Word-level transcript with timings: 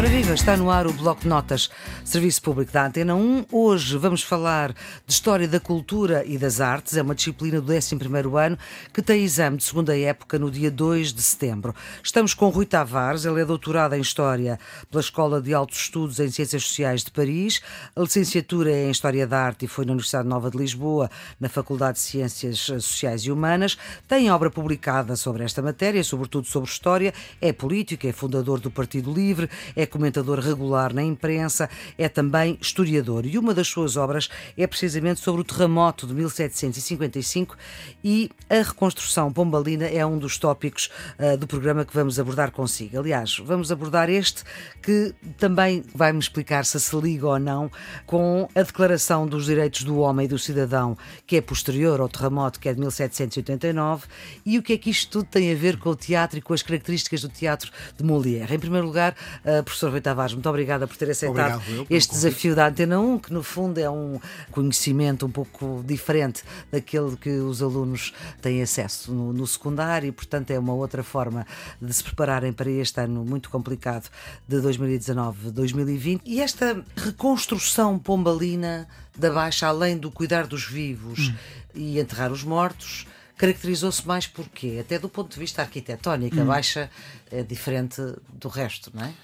Ora 0.00 0.08
viva, 0.08 0.32
está 0.32 0.56
no 0.56 0.70
ar 0.70 0.86
o 0.86 0.94
Bloco 0.94 1.20
de 1.20 1.28
Notas, 1.28 1.68
Serviço 2.06 2.40
Público 2.40 2.72
da 2.72 2.86
Antena 2.86 3.14
1. 3.14 3.44
Hoje 3.52 3.98
vamos 3.98 4.22
falar 4.22 4.72
de 4.72 5.12
História 5.12 5.46
da 5.46 5.60
Cultura 5.60 6.24
e 6.24 6.38
das 6.38 6.58
Artes. 6.58 6.96
É 6.96 7.02
uma 7.02 7.14
disciplina 7.14 7.60
do 7.60 7.70
11º 7.70 8.42
ano 8.42 8.58
que 8.94 9.02
tem 9.02 9.22
exame 9.22 9.58
de 9.58 9.64
segunda 9.64 9.94
época 9.98 10.38
no 10.38 10.50
dia 10.50 10.70
2 10.70 11.12
de 11.12 11.20
setembro. 11.20 11.74
Estamos 12.02 12.32
com 12.32 12.48
Rui 12.48 12.64
Tavares, 12.64 13.26
ele 13.26 13.42
é 13.42 13.44
doutorado 13.44 13.94
em 13.94 14.00
História 14.00 14.58
pela 14.90 15.02
Escola 15.02 15.38
de 15.38 15.52
Altos 15.52 15.76
Estudos 15.76 16.18
em 16.18 16.30
Ciências 16.30 16.62
Sociais 16.62 17.04
de 17.04 17.10
Paris. 17.10 17.60
A 17.94 18.00
licenciatura 18.00 18.72
é 18.72 18.86
em 18.86 18.90
História 18.90 19.26
da 19.26 19.38
Arte 19.38 19.66
e 19.66 19.68
foi 19.68 19.84
na 19.84 19.92
Universidade 19.92 20.26
Nova 20.26 20.50
de 20.50 20.56
Lisboa, 20.56 21.10
na 21.38 21.50
Faculdade 21.50 21.98
de 21.98 22.04
Ciências 22.04 22.58
Sociais 22.58 23.20
e 23.20 23.30
Humanas. 23.30 23.76
Tem 24.08 24.30
obra 24.30 24.50
publicada 24.50 25.14
sobre 25.14 25.44
esta 25.44 25.60
matéria, 25.60 26.02
sobretudo 26.02 26.46
sobre 26.46 26.70
História. 26.70 27.12
É 27.38 27.52
político, 27.52 28.06
é 28.06 28.12
fundador 28.12 28.60
do 28.60 28.70
Partido 28.70 29.12
Livre, 29.12 29.50
é 29.76 29.89
comentador 29.90 30.38
regular 30.38 30.94
na 30.94 31.02
imprensa, 31.02 31.68
é 31.98 32.08
também 32.08 32.58
historiador. 32.60 33.26
E 33.26 33.38
uma 33.38 33.52
das 33.52 33.68
suas 33.68 33.96
obras 33.96 34.28
é 34.56 34.66
precisamente 34.66 35.20
sobre 35.20 35.42
o 35.42 35.44
terremoto 35.44 36.06
de 36.06 36.14
1755 36.14 37.56
e 38.02 38.30
a 38.48 38.62
reconstrução 38.62 39.32
pombalina 39.32 39.86
é 39.86 40.04
um 40.04 40.18
dos 40.18 40.38
tópicos 40.38 40.90
uh, 41.18 41.36
do 41.36 41.46
programa 41.46 41.84
que 41.84 41.94
vamos 41.94 42.18
abordar 42.18 42.50
consigo. 42.50 42.98
Aliás, 42.98 43.38
vamos 43.38 43.70
abordar 43.70 44.08
este 44.08 44.42
que 44.82 45.14
também 45.36 45.84
vai-me 45.94 46.18
explicar 46.18 46.64
se 46.64 46.80
se 46.80 46.96
liga 46.96 47.26
ou 47.26 47.38
não 47.38 47.70
com 48.06 48.48
a 48.54 48.62
Declaração 48.62 49.26
dos 49.26 49.46
Direitos 49.46 49.82
do 49.82 49.98
Homem 49.98 50.26
e 50.26 50.28
do 50.28 50.38
Cidadão, 50.38 50.96
que 51.26 51.36
é 51.36 51.40
posterior 51.40 52.00
ao 52.00 52.08
terremoto, 52.08 52.58
que 52.58 52.68
é 52.68 52.74
de 52.74 52.80
1789, 52.80 54.06
e 54.44 54.58
o 54.58 54.62
que 54.62 54.72
é 54.72 54.78
que 54.78 54.90
isto 54.90 55.10
tudo 55.10 55.28
tem 55.30 55.52
a 55.52 55.54
ver 55.54 55.78
com 55.78 55.90
o 55.90 55.96
teatro 55.96 56.38
e 56.38 56.42
com 56.42 56.52
as 56.52 56.62
características 56.62 57.22
do 57.22 57.28
teatro 57.28 57.70
de 57.96 58.04
Molière. 58.04 58.54
Em 58.54 58.58
primeiro 58.58 58.86
lugar, 58.86 59.14
uh, 59.44 59.62
professor 59.80 59.90
Rui 59.90 60.00
Tavares, 60.00 60.34
muito 60.34 60.48
obrigada 60.48 60.86
por 60.86 60.96
ter 60.96 61.10
aceitado 61.10 61.56
Obrigado, 61.56 61.86
este 61.88 62.12
desafio 62.12 62.54
da 62.54 62.68
Antena 62.68 63.00
1, 63.00 63.18
que 63.18 63.32
no 63.32 63.42
fundo 63.42 63.78
é 63.78 63.88
um 63.88 64.20
conhecimento 64.50 65.24
um 65.24 65.30
pouco 65.30 65.82
diferente 65.86 66.42
daquele 66.70 67.16
que 67.16 67.30
os 67.30 67.62
alunos 67.62 68.12
têm 68.42 68.60
acesso 68.60 69.10
no, 69.10 69.32
no 69.32 69.46
secundário 69.46 70.08
e, 70.08 70.12
portanto, 70.12 70.50
é 70.50 70.58
uma 70.58 70.74
outra 70.74 71.02
forma 71.02 71.46
de 71.80 71.92
se 71.94 72.04
prepararem 72.04 72.52
para 72.52 72.70
este 72.70 73.00
ano 73.00 73.24
muito 73.24 73.48
complicado 73.48 74.10
de 74.46 74.56
2019-2020. 74.56 76.20
E 76.26 76.42
esta 76.42 76.84
reconstrução 76.96 77.98
pombalina 77.98 78.86
da 79.16 79.30
Baixa, 79.30 79.66
além 79.66 79.96
do 79.96 80.10
cuidar 80.10 80.46
dos 80.46 80.64
vivos 80.64 81.28
hum. 81.28 81.34
e 81.74 81.98
enterrar 81.98 82.30
os 82.30 82.44
mortos, 82.44 83.06
caracterizou-se 83.38 84.06
mais 84.06 84.26
por 84.26 84.46
quê? 84.50 84.78
Até 84.78 84.98
do 84.98 85.08
ponto 85.08 85.32
de 85.32 85.40
vista 85.40 85.62
arquitetónico, 85.62 86.36
hum. 86.36 86.42
a 86.42 86.44
Baixa 86.44 86.90
é 87.30 87.42
diferente 87.42 88.02
do 88.34 88.48
resto, 88.48 88.90
não 88.94 89.04
é? 89.04 89.14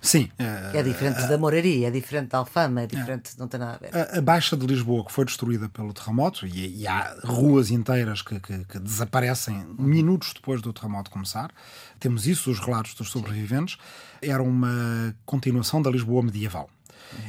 Sim. 0.00 0.30
Uh, 0.38 0.76
é 0.76 0.82
diferente 0.82 1.26
da 1.26 1.36
Moraria, 1.36 1.88
é 1.88 1.90
diferente 1.90 2.28
da 2.28 2.38
Alfama, 2.38 2.82
é 2.82 2.86
diferente, 2.86 3.32
uh, 3.34 3.38
não 3.38 3.48
tem 3.48 3.60
nada 3.60 3.74
a 3.74 3.78
ver. 3.78 3.90
A, 3.94 4.18
a, 4.18 4.20
Baixa 4.22 4.56
de 4.56 4.66
Lisboa, 4.66 5.04
que 5.04 5.12
foi 5.12 5.24
destruída 5.24 5.68
pelo 5.68 5.92
terremoto, 5.92 6.46
e, 6.46 6.80
e 6.80 6.86
há 6.86 7.16
ruas 7.22 7.70
inteiras 7.70 8.22
que, 8.22 8.40
que, 8.40 8.64
que, 8.64 8.78
desaparecem 8.78 9.66
minutos 9.78 10.32
depois 10.32 10.62
do 10.62 10.72
terremoto 10.72 11.10
começar, 11.10 11.50
temos 11.98 12.26
isso, 12.26 12.50
os 12.50 12.58
relatos 12.58 12.94
dos 12.94 13.10
sobreviventes, 13.10 13.76
era 14.22 14.42
uma 14.42 15.14
continuação 15.26 15.82
da 15.82 15.90
Lisboa 15.90 16.22
medieval. 16.22 16.70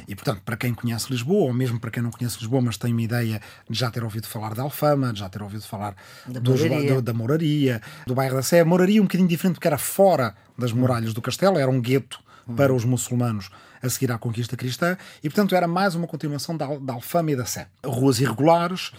E, 0.08 0.16
portanto, 0.16 0.42
para 0.46 0.56
quem 0.56 0.74
conhece 0.74 1.12
Lisboa, 1.12 1.48
ou 1.48 1.54
mesmo 1.54 1.80
para 1.80 1.90
quem 1.90 2.04
não 2.04 2.12
conhece 2.12 2.38
Lisboa, 2.38 2.62
mas 2.62 2.78
tem 2.78 2.92
uma 2.94 3.02
ideia 3.02 3.42
de 3.70 3.78
já 3.78 3.90
ter 3.90 4.04
ouvido 4.04 4.28
falar 4.28 4.54
da 4.54 4.62
Alfama, 4.62 5.12
de 5.12 5.20
já 5.20 5.28
ter 5.28 5.42
ouvido 5.42 5.64
falar 5.64 5.96
da, 6.28 6.40
dos, 6.40 6.62
moraria. 6.62 6.96
Da, 6.96 7.02
da, 7.02 7.14
Moraria, 7.14 7.82
do 8.06 8.14
bairro 8.14 8.36
da 8.36 8.44
Sé. 8.44 8.60
A 8.60 8.66
Moraria 8.66 9.02
um 9.02 9.06
bocadinho 9.06 9.28
diferente, 9.28 9.56
porque 9.56 9.68
era 9.68 9.80
fora 9.80 10.36
das 10.58 10.72
muralhas 10.72 11.14
do 11.14 11.22
castelo, 11.22 11.58
era 11.58 11.70
um 11.70 11.82
gueto 11.82 12.20
para 12.56 12.74
os 12.74 12.86
muçulmanos 12.86 13.50
a 13.82 13.90
seguir 13.90 14.12
à 14.12 14.18
conquista 14.18 14.56
cristã, 14.56 14.96
e 15.24 15.30
portanto 15.30 15.56
era 15.56 15.68
mais 15.68 15.96
uma 15.96 16.08
continuação 16.08 16.56
da, 16.56 16.68
da 16.78 16.94
Alfama 16.94 17.32
e 17.32 17.36
da 17.36 17.46
Sé. 17.46 17.68
Ruas 17.84 18.20
irregulares, 18.20 18.92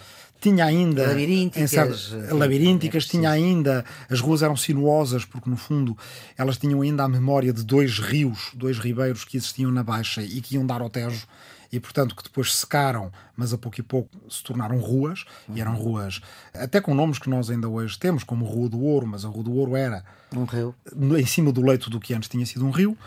tinha 0.43 0.65
ainda 0.65 1.07
labirínticas, 1.07 1.71
certo, 1.71 2.35
labirínticas 2.35 3.05
é 3.05 3.07
tinha 3.07 3.29
ainda 3.29 3.85
as 4.09 4.19
ruas 4.19 4.43
eram 4.43 4.57
sinuosas 4.57 5.23
porque 5.23 5.49
no 5.49 5.55
fundo 5.55 5.97
elas 6.37 6.57
tinham 6.57 6.81
ainda 6.81 7.03
a 7.03 7.07
memória 7.07 7.53
de 7.53 7.63
dois 7.63 7.97
rios, 7.97 8.51
dois 8.53 8.77
ribeiros 8.77 9.23
que 9.23 9.37
existiam 9.37 9.71
na 9.71 9.83
baixa 9.83 10.21
e 10.21 10.41
que 10.41 10.55
iam 10.55 10.65
dar 10.65 10.81
ao 10.81 10.89
Tejo 10.89 11.25
e 11.71 11.79
portanto 11.79 12.13
que 12.13 12.23
depois 12.23 12.53
secaram, 12.53 13.09
mas 13.35 13.53
a 13.53 13.57
pouco 13.57 13.79
e 13.79 13.83
pouco 13.83 14.09
se 14.29 14.43
tornaram 14.43 14.77
ruas 14.79 15.25
uhum. 15.47 15.57
e 15.57 15.61
eram 15.61 15.75
ruas 15.75 16.21
até 16.53 16.79
com 16.79 16.93
nomes 16.93 17.19
que 17.19 17.29
nós 17.29 17.49
ainda 17.49 17.67
hoje 17.67 17.97
temos, 17.97 18.23
como 18.23 18.45
Rua 18.45 18.69
do 18.69 18.79
Ouro, 18.81 19.07
mas 19.07 19.25
a 19.25 19.27
Rua 19.27 19.43
do 19.43 19.53
Ouro 19.53 19.75
era 19.75 20.03
um 20.35 20.45
rio 20.45 20.75
em 21.17 21.25
cima 21.25 21.51
do 21.51 21.61
leito 21.61 21.89
do 21.89 21.99
que 21.99 22.13
antes 22.13 22.29
tinha 22.29 22.45
sido 22.45 22.65
um 22.65 22.71
rio 22.71 22.97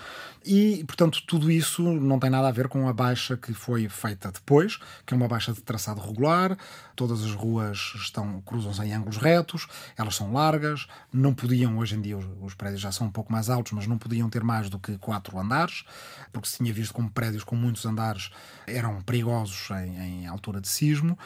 e, 0.46 0.84
portanto, 0.84 1.20
tudo 1.26 1.50
isso 1.50 1.82
não 1.82 2.20
tem 2.20 2.30
nada 2.30 2.46
a 2.46 2.52
ver 2.52 2.68
com 2.68 2.88
a 2.88 2.92
baixa 2.92 3.36
que 3.36 3.52
foi 3.52 3.88
feita 3.88 4.30
depois, 4.30 4.78
que 5.04 5.12
é 5.12 5.16
uma 5.16 5.26
baixa 5.26 5.52
de 5.52 5.60
traçado 5.60 6.00
regular. 6.00 6.56
Todas 6.94 7.24
as 7.24 7.32
ruas 7.32 7.92
estão 7.96 8.40
cruzam-se 8.42 8.80
em 8.82 8.94
ângulos 8.94 9.16
retos, 9.16 9.66
elas 9.98 10.14
são 10.14 10.32
largas, 10.32 10.86
não 11.12 11.34
podiam, 11.34 11.78
hoje 11.78 11.96
em 11.96 12.00
dia 12.00 12.16
os, 12.16 12.24
os, 12.40 12.54
prédios 12.54 12.80
já 12.80 12.92
são 12.92 13.08
um 13.08 13.10
pouco 13.10 13.32
mais 13.32 13.50
altos, 13.50 13.72
mas 13.72 13.88
não 13.88 13.98
podiam 13.98 14.30
ter 14.30 14.44
mais 14.44 14.70
do 14.70 14.78
que 14.78 14.96
quatro 14.98 15.36
andares, 15.36 15.84
porque 16.32 16.48
se 16.48 16.58
tinha 16.58 16.72
visto 16.72 16.94
como 16.94 17.10
prédios 17.10 17.42
com 17.42 17.56
muitos 17.56 17.84
andares 17.84 18.30
eram 18.68 19.02
perigosos 19.02 19.68
em, 19.72 19.98
em 19.98 20.15
altura 20.24 20.60
de 20.60 20.68
sismo. 20.68 21.18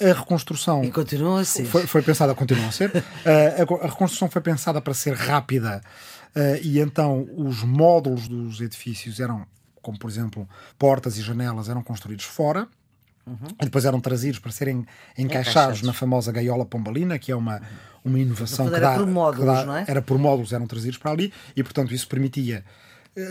A 0.00 0.12
reconstrução. 0.12 0.84
E 0.84 0.92
continua 0.92 1.40
a 1.40 1.44
ser. 1.44 1.64
Foi, 1.64 1.86
foi 1.86 2.02
pensada, 2.02 2.34
continua 2.34 2.68
a 2.68 2.72
ser. 2.72 2.92
a, 3.26 3.84
a 3.84 3.88
reconstrução 3.88 4.30
foi 4.30 4.42
pensada 4.42 4.80
para 4.80 4.94
ser 4.94 5.14
rápida 5.14 5.80
Uh, 6.38 6.60
e 6.62 6.78
então 6.78 7.28
os 7.36 7.62
módulos 7.62 8.28
dos 8.28 8.60
edifícios 8.60 9.18
eram, 9.18 9.46
como 9.80 9.98
por 9.98 10.10
exemplo, 10.10 10.48
portas 10.78 11.16
e 11.18 11.22
janelas, 11.22 11.68
eram 11.68 11.82
construídos 11.82 12.24
fora. 12.24 12.68
Uhum. 13.26 13.48
E 13.60 13.64
depois 13.64 13.84
eram 13.84 14.00
trazidos 14.00 14.38
para 14.38 14.50
serem 14.50 14.86
encaixados, 15.16 15.20
encaixados, 15.20 15.82
na 15.82 15.92
famosa 15.92 16.32
gaiola 16.32 16.64
pombalina, 16.64 17.18
que 17.18 17.30
é 17.30 17.36
uma, 17.36 17.60
uma 18.02 18.18
inovação 18.18 18.70
que 18.70 18.80
dá, 18.80 18.94
por 18.94 19.06
módulos, 19.06 19.46
dá, 19.46 19.66
não 19.66 19.76
é? 19.76 19.84
Era 19.86 20.00
por 20.00 20.16
módulos, 20.16 20.52
eram 20.52 20.66
trazidos 20.66 20.96
para 20.96 21.10
ali, 21.10 21.32
e 21.54 21.62
portanto 21.62 21.92
isso 21.92 22.08
permitia 22.08 22.64
eh, 22.64 22.87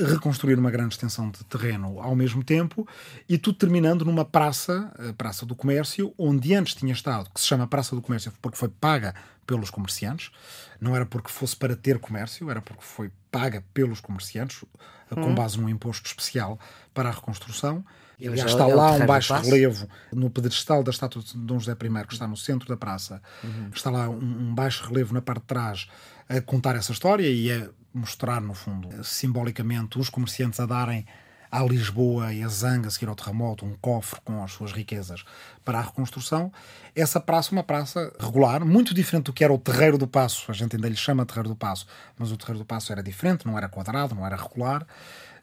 reconstruir 0.09 0.57
uma 0.59 0.71
grande 0.71 0.95
extensão 0.95 1.29
de 1.29 1.43
terreno 1.45 1.99
ao 1.99 2.15
mesmo 2.15 2.43
tempo 2.43 2.87
e 3.27 3.37
tudo 3.37 3.57
terminando 3.57 4.03
numa 4.03 4.25
praça, 4.25 4.91
a 5.09 5.13
Praça 5.13 5.45
do 5.45 5.55
Comércio, 5.55 6.13
onde 6.17 6.53
antes 6.53 6.75
tinha 6.75 6.93
estado, 6.93 7.29
que 7.33 7.39
se 7.39 7.47
chama 7.47 7.67
Praça 7.67 7.95
do 7.95 8.01
Comércio 8.01 8.31
porque 8.41 8.57
foi 8.57 8.69
paga 8.69 9.15
pelos 9.45 9.69
comerciantes, 9.69 10.31
não 10.79 10.95
era 10.95 11.05
porque 11.05 11.29
fosse 11.29 11.55
para 11.55 11.75
ter 11.75 11.97
comércio, 11.99 12.51
era 12.51 12.61
porque 12.61 12.83
foi 12.83 13.09
paga 13.31 13.63
pelos 13.73 14.01
comerciantes, 14.01 14.63
hum. 15.09 15.15
com 15.15 15.33
base 15.33 15.57
num 15.59 15.69
imposto 15.69 16.05
especial 16.05 16.59
para 16.93 17.09
a 17.09 17.11
reconstrução. 17.11 17.83
E 18.19 18.35
já 18.35 18.47
está 18.47 18.65
lá 18.65 18.93
um 18.93 19.05
baixo 19.05 19.31
relevo 19.35 19.87
no 20.11 20.27
pedestal 20.29 20.83
da 20.83 20.89
estátua 20.89 21.21
de 21.21 21.37
Dom 21.37 21.59
José 21.59 21.73
I, 21.73 22.07
que 22.07 22.13
está 22.13 22.27
no 22.27 22.35
centro 22.35 22.67
da 22.67 22.75
praça. 22.75 23.21
Uhum. 23.43 23.69
Está 23.71 23.91
lá 23.91 24.09
um, 24.09 24.15
um, 24.15 24.55
baixo 24.55 24.87
relevo 24.87 25.13
na 25.13 25.21
parte 25.21 25.41
de 25.41 25.47
trás 25.47 25.87
a 26.27 26.41
contar 26.41 26.75
essa 26.75 26.91
história 26.91 27.29
e 27.29 27.51
a 27.51 27.69
mostrar, 27.97 28.39
no 28.41 28.53
fundo, 28.53 29.03
simbolicamente, 29.03 29.99
os 29.99 30.09
comerciantes 30.09 30.59
a 30.59 30.65
darem 30.65 31.05
à 31.51 31.63
Lisboa 31.63 32.33
e 32.33 32.43
a 32.43 32.47
Zanga, 32.47 32.87
a 32.87 32.91
seguir 32.91 33.07
ao 33.07 33.15
terremoto, 33.15 33.65
um 33.65 33.75
cofre 33.75 34.19
com 34.23 34.43
as 34.43 34.51
suas 34.51 34.71
riquezas 34.71 35.23
para 35.63 35.79
a 35.79 35.81
reconstrução. 35.81 36.51
Essa 36.95 37.19
praça, 37.19 37.51
uma 37.51 37.63
praça 37.63 38.13
regular, 38.19 38.65
muito 38.65 38.93
diferente 38.93 39.25
do 39.25 39.33
que 39.33 39.43
era 39.43 39.53
o 39.53 39.57
Terreiro 39.57 39.97
do 39.97 40.07
Passo. 40.07 40.51
A 40.51 40.53
gente 40.53 40.75
ainda 40.75 40.89
lhe 40.89 40.95
chama 40.95 41.25
Terreiro 41.25 41.49
do 41.49 41.55
Passo, 41.55 41.87
mas 42.17 42.31
o 42.31 42.37
Terreiro 42.37 42.59
do 42.59 42.65
Passo 42.65 42.91
era 42.91 43.01
diferente, 43.01 43.45
não 43.45 43.57
era 43.57 43.69
quadrado, 43.69 44.13
não 44.13 44.25
era 44.25 44.35
regular. 44.35 44.85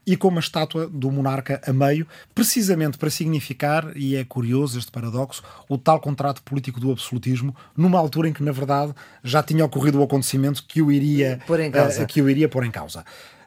E 0.06 0.16
com 0.16 0.28
uma 0.28 0.40
estátua 0.40 0.86
do 0.86 1.10
monarca 1.10 1.60
a 1.66 1.72
meio, 1.72 2.06
precisamente 2.34 2.98
para 2.98 3.08
significar, 3.10 3.96
e 3.96 4.16
é 4.16 4.24
curioso 4.24 4.78
este 4.78 4.90
paradoxo, 4.90 5.42
o 5.68 5.78
tal 5.78 6.00
contrato 6.00 6.42
político 6.42 6.78
do 6.78 6.92
absolutismo, 6.92 7.54
numa 7.76 7.98
altura 7.98 8.28
em 8.28 8.32
que, 8.32 8.42
na 8.42 8.52
verdade, 8.52 8.94
já 9.22 9.42
tinha 9.42 9.64
ocorrido 9.64 10.00
o 10.00 10.02
acontecimento 10.02 10.64
que 10.66 10.82
o 10.82 10.92
iria, 10.92 11.40
pôr 11.46 11.60
em 11.60 11.70
causa. 11.70 12.02
Uh, 12.02 12.06
que 12.06 12.20
o 12.20 12.28
iria 12.28 12.48
pôr 12.48 12.64
em 12.64 12.70
causa. 12.70 13.04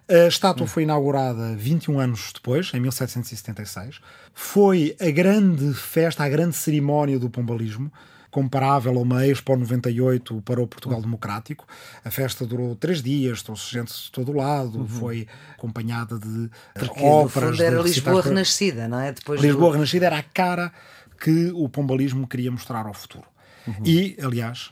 A 0.09 0.27
estátua 0.27 0.65
foi 0.65 0.83
inaugurada 0.83 1.53
21 1.57 1.99
anos 1.99 2.31
depois, 2.33 2.71
em 2.73 2.79
1776. 2.79 3.99
Foi 4.33 4.95
a 5.01 5.11
grande 5.11 5.73
festa, 5.73 6.23
a 6.23 6.29
grande 6.29 6.55
cerimónia 6.55 7.19
do 7.19 7.29
pombalismo, 7.29 7.91
comparável 8.37 8.95
a 8.95 9.01
uma 9.01 9.25
Expo 9.25 9.55
98 9.55 10.43
para 10.43 10.61
o 10.61 10.67
Portugal 10.67 11.01
Democrático. 11.01 11.65
A 12.05 12.11
festa 12.11 12.45
durou 12.45 12.75
três 12.75 13.01
dias, 13.01 13.41
trouxe 13.41 13.71
gente 13.71 13.91
de 13.91 14.11
todo 14.11 14.31
lado, 14.31 14.77
uhum. 14.77 14.87
foi 14.87 15.27
acompanhada 15.53 16.19
de 16.19 16.47
Porque, 16.75 17.03
óperas. 17.03 17.59
Era 17.59 17.81
Lisboa 17.81 18.21
renascida, 18.21 18.87
não 18.87 18.99
é? 18.99 19.11
Depois 19.11 19.41
Lisboa 19.41 19.69
do... 19.69 19.73
renascida 19.73 20.05
era 20.05 20.19
a 20.19 20.21
cara 20.21 20.71
que 21.19 21.51
o 21.55 21.67
pombalismo 21.67 22.27
queria 22.27 22.51
mostrar 22.51 22.85
ao 22.85 22.93
futuro. 22.93 23.25
Uhum. 23.65 23.83
E, 23.83 24.15
aliás, 24.21 24.71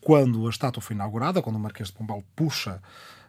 quando 0.00 0.44
a 0.48 0.50
estátua 0.50 0.82
foi 0.82 0.96
inaugurada, 0.96 1.40
quando 1.40 1.54
o 1.54 1.60
Marquês 1.60 1.88
de 1.88 1.94
Pombal 1.94 2.24
puxa 2.34 2.82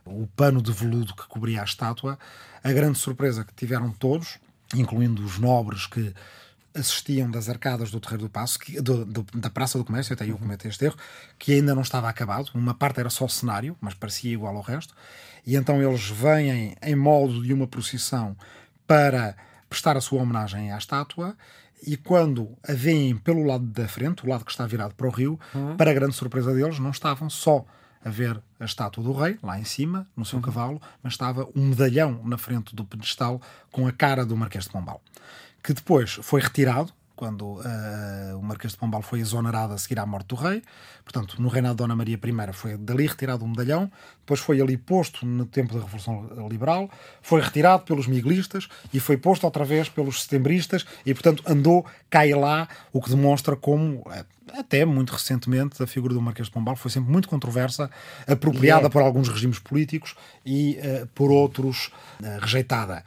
o 0.03 0.25
pano 0.35 0.63
de 0.63 0.71
veludo 0.71 1.15
que 1.15 1.27
cobria 1.27 1.61
a 1.61 1.63
estátua, 1.63 2.17
a 2.63 2.71
grande 2.71 2.97
surpresa 2.97 3.43
que 3.43 3.53
tiveram 3.53 3.91
todos, 3.91 4.39
incluindo 4.73 5.23
os 5.23 5.37
nobres 5.37 5.85
que 5.85 6.11
assistiam 6.73 7.29
das 7.29 7.49
arcadas 7.49 7.91
do 7.91 7.99
Terreiro 7.99 8.23
do 8.23 8.29
Passo, 8.29 8.59
que, 8.59 8.81
do, 8.81 9.05
do, 9.05 9.25
da 9.35 9.49
Praça 9.49 9.77
do 9.77 9.85
Comércio, 9.85 10.13
até 10.13 10.29
eu 10.29 10.37
cometi 10.37 10.67
este 10.67 10.85
erro, 10.85 10.95
que 11.37 11.53
ainda 11.53 11.75
não 11.75 11.81
estava 11.81 12.09
acabado. 12.09 12.49
Uma 12.53 12.73
parte 12.73 12.99
era 12.99 13.09
só 13.09 13.27
cenário, 13.27 13.77
mas 13.79 13.93
parecia 13.93 14.33
igual 14.33 14.55
ao 14.55 14.61
resto. 14.61 14.95
E 15.45 15.55
então 15.55 15.81
eles 15.81 16.09
vêm 16.09 16.75
em 16.81 16.95
modo 16.95 17.43
de 17.43 17.53
uma 17.53 17.67
procissão 17.67 18.35
para 18.87 19.35
prestar 19.69 19.97
a 19.97 20.01
sua 20.01 20.21
homenagem 20.21 20.71
à 20.71 20.77
estátua. 20.77 21.35
E 21.85 21.97
quando 21.97 22.57
a 22.67 22.73
veem 22.73 23.15
pelo 23.17 23.43
lado 23.43 23.65
da 23.65 23.87
frente, 23.87 24.25
o 24.25 24.29
lado 24.29 24.45
que 24.45 24.51
está 24.51 24.65
virado 24.65 24.95
para 24.95 25.07
o 25.07 25.09
rio, 25.09 25.39
uhum. 25.53 25.75
para 25.75 25.91
a 25.91 25.93
grande 25.93 26.15
surpresa 26.15 26.53
deles, 26.53 26.79
não 26.79 26.91
estavam 26.91 27.29
só 27.29 27.65
a 28.03 28.09
ver 28.09 28.41
a 28.59 28.65
estátua 28.65 29.03
do 29.03 29.13
rei, 29.13 29.37
lá 29.41 29.59
em 29.59 29.63
cima, 29.63 30.07
no 30.15 30.25
seu 30.25 30.37
uhum. 30.37 30.43
cavalo, 30.43 30.81
mas 31.01 31.13
estava 31.13 31.47
um 31.55 31.67
medalhão 31.67 32.21
na 32.23 32.37
frente 32.37 32.75
do 32.75 32.83
pedestal 32.83 33.41
com 33.71 33.87
a 33.87 33.91
cara 33.91 34.25
do 34.25 34.35
Marquês 34.35 34.65
de 34.65 34.71
Pombal, 34.71 35.01
que 35.63 35.73
depois 35.73 36.19
foi 36.21 36.41
retirado 36.41 36.93
quando 37.15 37.43
uh, 37.43 38.37
o 38.37 38.43
Marquês 38.43 38.73
de 38.73 38.79
Pombal 38.79 39.01
foi 39.01 39.19
exonerado 39.19 39.73
a 39.73 39.77
seguir 39.77 39.99
à 39.99 40.05
morte 40.05 40.27
do 40.27 40.35
rei. 40.35 40.61
Portanto, 41.03 41.41
no 41.41 41.47
reinado 41.47 41.75
de 41.75 41.77
Dona 41.77 41.95
Maria 41.95 42.17
I 42.17 42.53
foi 42.53 42.75
dali 42.75 43.05
retirado 43.07 43.45
o 43.45 43.47
medalhão, 43.47 43.91
depois 44.19 44.39
foi 44.39 44.59
ali 44.59 44.75
posto 44.77 45.25
no 45.25 45.45
tempo 45.45 45.73
da 45.73 45.81
Revolução 45.81 46.47
Liberal, 46.49 46.89
foi 47.21 47.39
retirado 47.39 47.83
pelos 47.83 48.07
miguelistas 48.07 48.67
e 48.93 48.99
foi 48.99 49.15
posto 49.15 49.43
outra 49.43 49.63
vez 49.63 49.87
pelos 49.89 50.23
setembristas 50.23 50.85
e, 51.05 51.13
portanto, 51.13 51.43
andou 51.45 51.85
cá 52.09 52.25
e 52.25 52.33
lá, 52.33 52.67
o 52.91 53.01
que 53.01 53.09
demonstra 53.09 53.55
como, 53.55 54.03
eh, 54.11 54.25
até 54.57 54.83
muito 54.83 55.13
recentemente, 55.13 55.81
a 55.83 55.87
figura 55.87 56.13
do 56.13 56.21
Marquês 56.21 56.47
de 56.47 56.53
Pombal 56.53 56.75
foi 56.75 56.89
sempre 56.89 57.11
muito 57.11 57.29
controversa, 57.29 57.89
apropriada 58.27 58.87
é. 58.87 58.89
por 58.89 59.01
alguns 59.01 59.29
regimes 59.29 59.59
políticos 59.59 60.15
e 60.45 60.77
uh, 60.79 61.07
por 61.07 61.31
outros 61.31 61.91
uh, 62.21 62.39
rejeitada. 62.41 63.03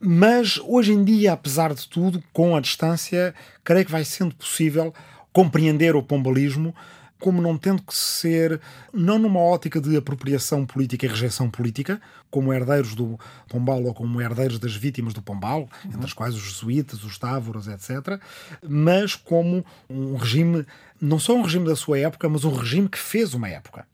Mas 0.00 0.58
hoje 0.64 0.92
em 0.92 1.04
dia, 1.04 1.32
apesar 1.32 1.74
de 1.74 1.88
tudo, 1.88 2.22
com 2.32 2.54
a 2.54 2.60
distância, 2.60 3.34
creio 3.64 3.84
que 3.84 3.92
vai 3.92 4.04
sendo 4.04 4.34
possível 4.34 4.94
compreender 5.32 5.96
o 5.96 6.02
pombalismo 6.02 6.74
como 7.18 7.42
não 7.42 7.58
tendo 7.58 7.82
que 7.82 7.94
ser, 7.94 8.60
não 8.92 9.18
numa 9.18 9.40
ótica 9.40 9.80
de 9.80 9.96
apropriação 9.96 10.64
política 10.64 11.04
e 11.04 11.08
rejeição 11.08 11.50
política, 11.50 12.00
como 12.30 12.52
herdeiros 12.52 12.94
do 12.94 13.18
Pombal 13.48 13.82
ou 13.84 13.94
como 13.94 14.20
herdeiros 14.20 14.58
das 14.58 14.76
vítimas 14.76 15.12
do 15.12 15.22
Pombal, 15.22 15.68
uhum. 15.84 15.90
entre 15.90 16.04
as 16.04 16.12
quais 16.12 16.34
os 16.34 16.42
jesuítas, 16.42 17.02
os 17.02 17.18
távoros, 17.18 17.66
etc., 17.66 18.20
mas 18.62 19.16
como 19.16 19.64
um 19.90 20.16
regime, 20.16 20.64
não 21.00 21.18
só 21.18 21.34
um 21.34 21.42
regime 21.42 21.66
da 21.66 21.76
sua 21.76 21.98
época, 21.98 22.28
mas 22.28 22.44
um 22.44 22.54
regime 22.54 22.88
que 22.88 22.98
fez 22.98 23.34
uma 23.34 23.48
época 23.48 23.86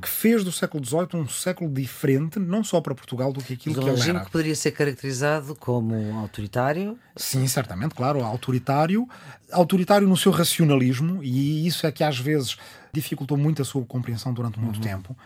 que 0.00 0.08
fez 0.08 0.44
do 0.44 0.52
século 0.52 0.84
XVIII 0.84 1.08
um 1.14 1.28
século 1.28 1.68
diferente, 1.68 2.38
não 2.38 2.62
só 2.62 2.80
para 2.80 2.94
Portugal, 2.94 3.32
do 3.32 3.42
que 3.42 3.54
aquilo 3.54 3.74
que 3.74 3.80
ele 3.80 3.90
regime 3.90 4.20
que 4.20 4.30
poderia 4.30 4.54
ser 4.54 4.70
caracterizado 4.70 5.56
como 5.56 6.18
autoritário? 6.20 6.96
Sim, 7.16 7.46
certamente, 7.48 7.94
claro, 7.94 8.22
autoritário. 8.22 9.08
Autoritário 9.50 10.06
no 10.06 10.16
seu 10.16 10.30
racionalismo, 10.30 11.22
e 11.22 11.66
isso 11.66 11.86
é 11.86 11.92
que 11.92 12.04
às 12.04 12.18
vezes 12.18 12.56
dificultou 12.92 13.36
muito 13.36 13.60
a 13.60 13.64
sua 13.64 13.84
compreensão 13.84 14.32
durante 14.32 14.60
muito 14.60 14.76
uhum. 14.76 14.82
tempo, 14.82 15.16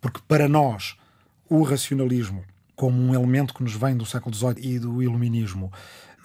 porque 0.00 0.20
para 0.26 0.48
nós 0.48 0.96
o 1.48 1.62
racionalismo, 1.62 2.44
como 2.74 3.00
um 3.00 3.14
elemento 3.14 3.52
que 3.52 3.62
nos 3.62 3.74
vem 3.74 3.96
do 3.96 4.06
século 4.06 4.34
XVIII 4.34 4.54
e 4.58 4.78
do 4.78 5.02
iluminismo, 5.02 5.70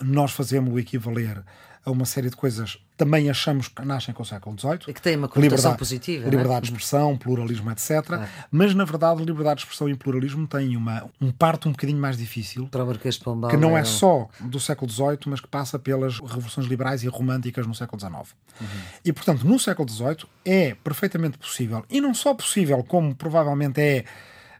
nós 0.02 0.32
fazemos 0.32 0.74
o 0.74 0.80
equivaler 0.80 1.44
a 1.86 1.92
uma 1.92 2.06
série 2.06 2.30
de 2.30 2.36
coisas 2.36 2.78
também 2.96 3.30
achamos 3.30 3.68
que 3.68 3.84
nascem 3.84 4.14
com 4.14 4.24
o 4.24 4.26
século 4.26 4.58
XVIII. 4.58 4.80
E 4.88 4.94
que 4.94 5.02
tem 5.02 5.18
uma 5.18 5.28
conotação 5.28 5.42
liberdade, 5.42 5.78
positiva. 5.78 6.26
É? 6.26 6.30
Liberdade 6.30 6.62
de 6.62 6.72
expressão, 6.72 7.18
pluralismo, 7.18 7.72
etc. 7.72 7.92
Ah. 8.12 8.28
Mas, 8.52 8.74
na 8.74 8.86
verdade, 8.86 9.24
liberdade 9.24 9.58
de 9.58 9.64
expressão 9.64 9.90
e 9.90 9.96
pluralismo 9.96 10.48
têm 10.48 10.78
uma, 10.78 11.10
um 11.20 11.32
parto 11.32 11.68
um 11.68 11.72
bocadinho 11.72 12.00
mais 12.00 12.18
difícil. 12.18 12.68
Para 12.68 12.84
o 12.84 12.88
Marquês 12.88 13.16
de 13.16 13.22
Pombal. 13.22 13.50
Que 13.50 13.58
não 13.58 13.78
é, 13.78 13.82
é 13.82 13.84
só 13.84 14.30
do 14.40 14.60
século 14.60 14.90
XVIII, 14.90 15.20
mas 15.28 15.42
que 15.42 15.48
passa 15.48 15.78
pelas 15.78 16.20
revoluções 16.20 16.68
liberais 16.68 17.04
e 17.04 17.08
românticas 17.08 17.68
no 17.68 17.76
século 17.76 18.00
XIX. 18.00 18.14
Uhum. 18.14 18.68
E, 19.04 19.12
portanto, 19.12 19.44
no 19.46 19.60
século 19.60 19.90
XVIII 19.90 20.26
é 20.46 20.76
perfeitamente 20.76 21.38
possível, 21.38 21.84
e 21.90 22.00
não 22.00 22.14
só 22.14 22.34
possível, 22.34 22.84
como 22.84 23.16
provavelmente 23.16 23.82
é 23.82 24.06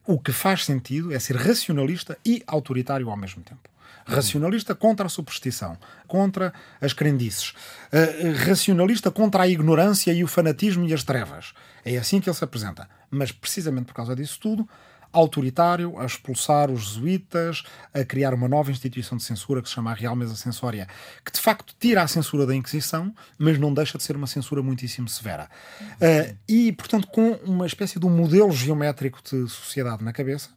o 0.06 0.20
que 0.20 0.32
faz 0.32 0.66
sentido, 0.66 1.14
é 1.14 1.20
ser 1.20 1.38
racionalista 1.38 2.18
e 2.26 2.44
autoritário 2.46 3.10
ao 3.10 3.16
mesmo 3.16 3.42
tempo. 3.42 3.73
Racionalista 4.06 4.76
contra 4.76 5.06
a 5.06 5.10
superstição, 5.10 5.78
contra 6.08 6.54
as 6.82 6.94
crendices. 6.94 7.54
Uh, 7.92 8.48
racionalista 8.48 9.10
contra 9.12 9.44
a 9.44 9.48
ignorância 9.48 10.12
e 10.12 10.24
o 10.24 10.28
fanatismo 10.28 10.86
e 10.86 10.94
as 10.94 11.04
trevas. 11.04 11.54
É 11.86 11.98
assim 11.98 12.20
que 12.20 12.30
ele 12.30 12.36
se 12.36 12.44
apresenta. 12.44 12.90
Mas 13.10 13.32
precisamente 13.32 13.86
por 13.86 13.94
causa 13.94 14.16
disso 14.16 14.40
tudo, 14.40 14.68
autoritário, 15.14 15.98
a 16.00 16.06
expulsar 16.06 16.72
os 16.72 16.88
jesuítas, 16.88 17.64
a 17.94 18.04
criar 18.04 18.34
uma 18.34 18.48
nova 18.48 18.72
instituição 18.72 19.16
de 19.16 19.24
censura 19.24 19.62
que 19.62 19.70
se 19.70 19.76
chama 19.76 19.92
a 19.92 19.94
Real 19.94 20.16
Mesa 20.16 20.36
Censória, 20.36 20.88
que 21.24 21.32
de 21.32 21.40
facto 21.40 21.76
tira 21.80 22.02
a 22.02 22.08
censura 22.08 22.48
da 22.48 22.56
Inquisição, 22.56 23.14
mas 23.38 23.60
não 23.60 23.72
deixa 23.72 23.98
de 23.98 24.04
ser 24.04 24.16
uma 24.16 24.26
censura 24.26 24.64
muitíssimo 24.64 25.08
severa. 25.08 25.48
Uh, 25.82 26.36
e, 26.50 26.72
portanto, 26.72 27.08
com 27.08 27.34
uma 27.46 27.68
espécie 27.68 28.00
de 28.00 28.06
um 28.08 28.10
modelo 28.10 28.52
geométrico 28.52 29.20
de 29.24 29.48
sociedade 29.48 30.04
na 30.04 30.12
cabeça, 30.12 30.50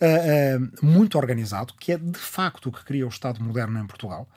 uh, 0.00 0.64
uh, 0.64 0.86
muito 0.86 1.18
organizado, 1.18 1.74
que 1.78 1.92
é 1.92 1.98
de 1.98 2.18
facto 2.18 2.68
o 2.68 2.72
que 2.72 2.84
cria 2.84 3.06
o 3.06 3.08
Estado 3.08 3.42
moderno 3.42 3.78
em 3.78 3.86
Portugal. 3.86 4.28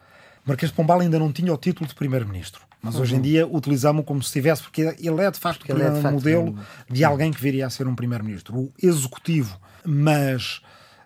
Marquês 0.45 0.71
de 0.71 0.75
Pombal 0.75 1.01
ainda 1.01 1.19
não 1.19 1.31
tinha 1.31 1.53
o 1.53 1.57
título 1.57 1.87
de 1.87 1.95
primeiro-ministro, 1.95 2.61
mas 2.81 2.95
uhum. 2.95 3.01
hoje 3.01 3.15
em 3.15 3.21
dia 3.21 3.47
utilizamos 3.47 4.05
como 4.05 4.23
se 4.23 4.31
tivesse, 4.31 4.63
porque 4.63 4.81
ele 4.81 5.21
é 5.21 5.29
de 5.29 5.39
facto 5.39 5.59
porque 5.59 5.71
é 5.71 5.89
de 5.89 6.01
facto 6.01 6.13
modelo 6.13 6.49
um... 6.49 6.93
de 6.93 7.03
alguém 7.03 7.31
que 7.31 7.41
viria 7.41 7.67
a 7.67 7.69
ser 7.69 7.87
um 7.87 7.95
primeiro-ministro, 7.95 8.57
o 8.57 8.73
executivo. 8.81 9.59
Mas 9.85 10.61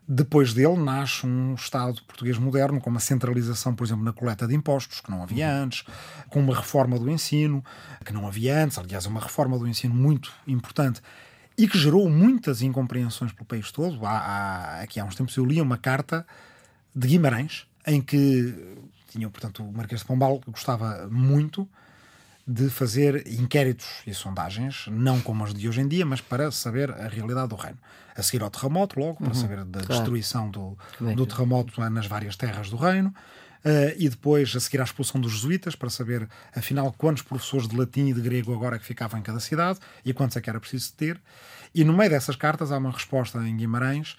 depois 0.07 0.53
dele 0.53 0.77
nasce 0.77 1.25
um 1.25 1.53
Estado 1.55 2.01
português 2.03 2.37
moderno, 2.37 2.81
com 2.81 2.89
uma 2.89 2.99
centralização, 2.99 3.73
por 3.73 3.85
exemplo, 3.85 4.03
na 4.03 4.11
coleta 4.11 4.47
de 4.47 4.53
impostos, 4.53 4.99
que 4.99 5.09
não 5.09 5.23
havia 5.23 5.49
antes, 5.49 5.85
com 6.29 6.39
uma 6.39 6.55
reforma 6.55 6.99
do 6.99 7.09
ensino, 7.09 7.63
que 8.03 8.13
não 8.13 8.27
havia 8.27 8.63
antes, 8.63 8.77
aliás, 8.77 9.05
uma 9.05 9.21
reforma 9.21 9.57
do 9.57 9.67
ensino 9.67 9.95
muito 9.95 10.31
importante 10.45 11.01
e 11.57 11.67
que 11.67 11.77
gerou 11.77 12.09
muitas 12.09 12.61
incompreensões 12.61 13.31
pelo 13.31 13.45
país 13.45 13.71
todo. 13.71 14.05
Há, 14.05 14.17
há, 14.17 14.81
aqui 14.81 14.99
há 14.99 15.05
uns 15.05 15.15
tempos 15.15 15.35
eu 15.37 15.45
li 15.45 15.61
uma 15.61 15.77
carta 15.77 16.25
de 16.95 17.07
Guimarães 17.07 17.67
em 17.85 18.01
que 18.01 18.53
tinha, 19.09 19.29
portanto, 19.29 19.63
o 19.63 19.71
Marquês 19.71 20.01
de 20.01 20.07
Pombal 20.07 20.41
gostava 20.47 21.07
muito 21.09 21.67
de 22.45 22.69
fazer 22.69 23.25
inquéritos 23.27 23.87
e 24.05 24.13
sondagens, 24.13 24.85
não 24.89 25.21
como 25.21 25.45
as 25.45 25.53
de 25.53 25.69
hoje 25.69 25.81
em 25.81 25.87
dia, 25.87 26.05
mas 26.05 26.19
para 26.19 26.51
saber 26.51 26.91
a 26.91 27.07
realidade 27.07 27.47
do 27.47 27.55
reino. 27.55 27.77
A 28.15 28.21
seguir 28.21 28.43
ao 28.43 28.49
terremoto, 28.49 28.99
logo, 28.99 29.17
para 29.17 29.27
uhum, 29.27 29.33
saber 29.33 29.63
da 29.63 29.79
claro. 29.79 29.87
destruição 29.87 30.49
do, 30.49 30.77
do 31.15 31.25
terremoto 31.25 31.79
nas 31.89 32.05
várias 32.05 32.35
terras 32.35 32.69
do 32.69 32.75
reino. 32.75 33.13
Uh, 33.65 33.95
e 33.97 34.09
depois 34.09 34.53
a 34.55 34.59
seguir 34.59 34.81
à 34.81 34.83
expulsão 34.83 35.21
dos 35.21 35.31
jesuítas, 35.31 35.73
para 35.73 35.89
saber 35.89 36.27
afinal 36.53 36.93
quantos 36.97 37.23
professores 37.23 37.67
de 37.67 37.77
latim 37.77 38.07
e 38.07 38.13
de 38.13 38.19
grego 38.19 38.53
agora 38.53 38.75
é 38.75 38.79
que 38.79 38.85
ficavam 38.85 39.17
em 39.19 39.23
cada 39.23 39.39
cidade 39.39 39.79
e 40.03 40.13
quantos 40.13 40.35
é 40.35 40.41
que 40.41 40.49
era 40.49 40.59
preciso 40.59 40.93
ter. 40.95 41.21
E 41.73 41.83
no 41.83 41.93
meio 41.93 42.09
dessas 42.09 42.35
cartas 42.35 42.71
há 42.71 42.77
uma 42.77 42.91
resposta 42.91 43.39
em 43.39 43.55
Guimarães 43.55 44.17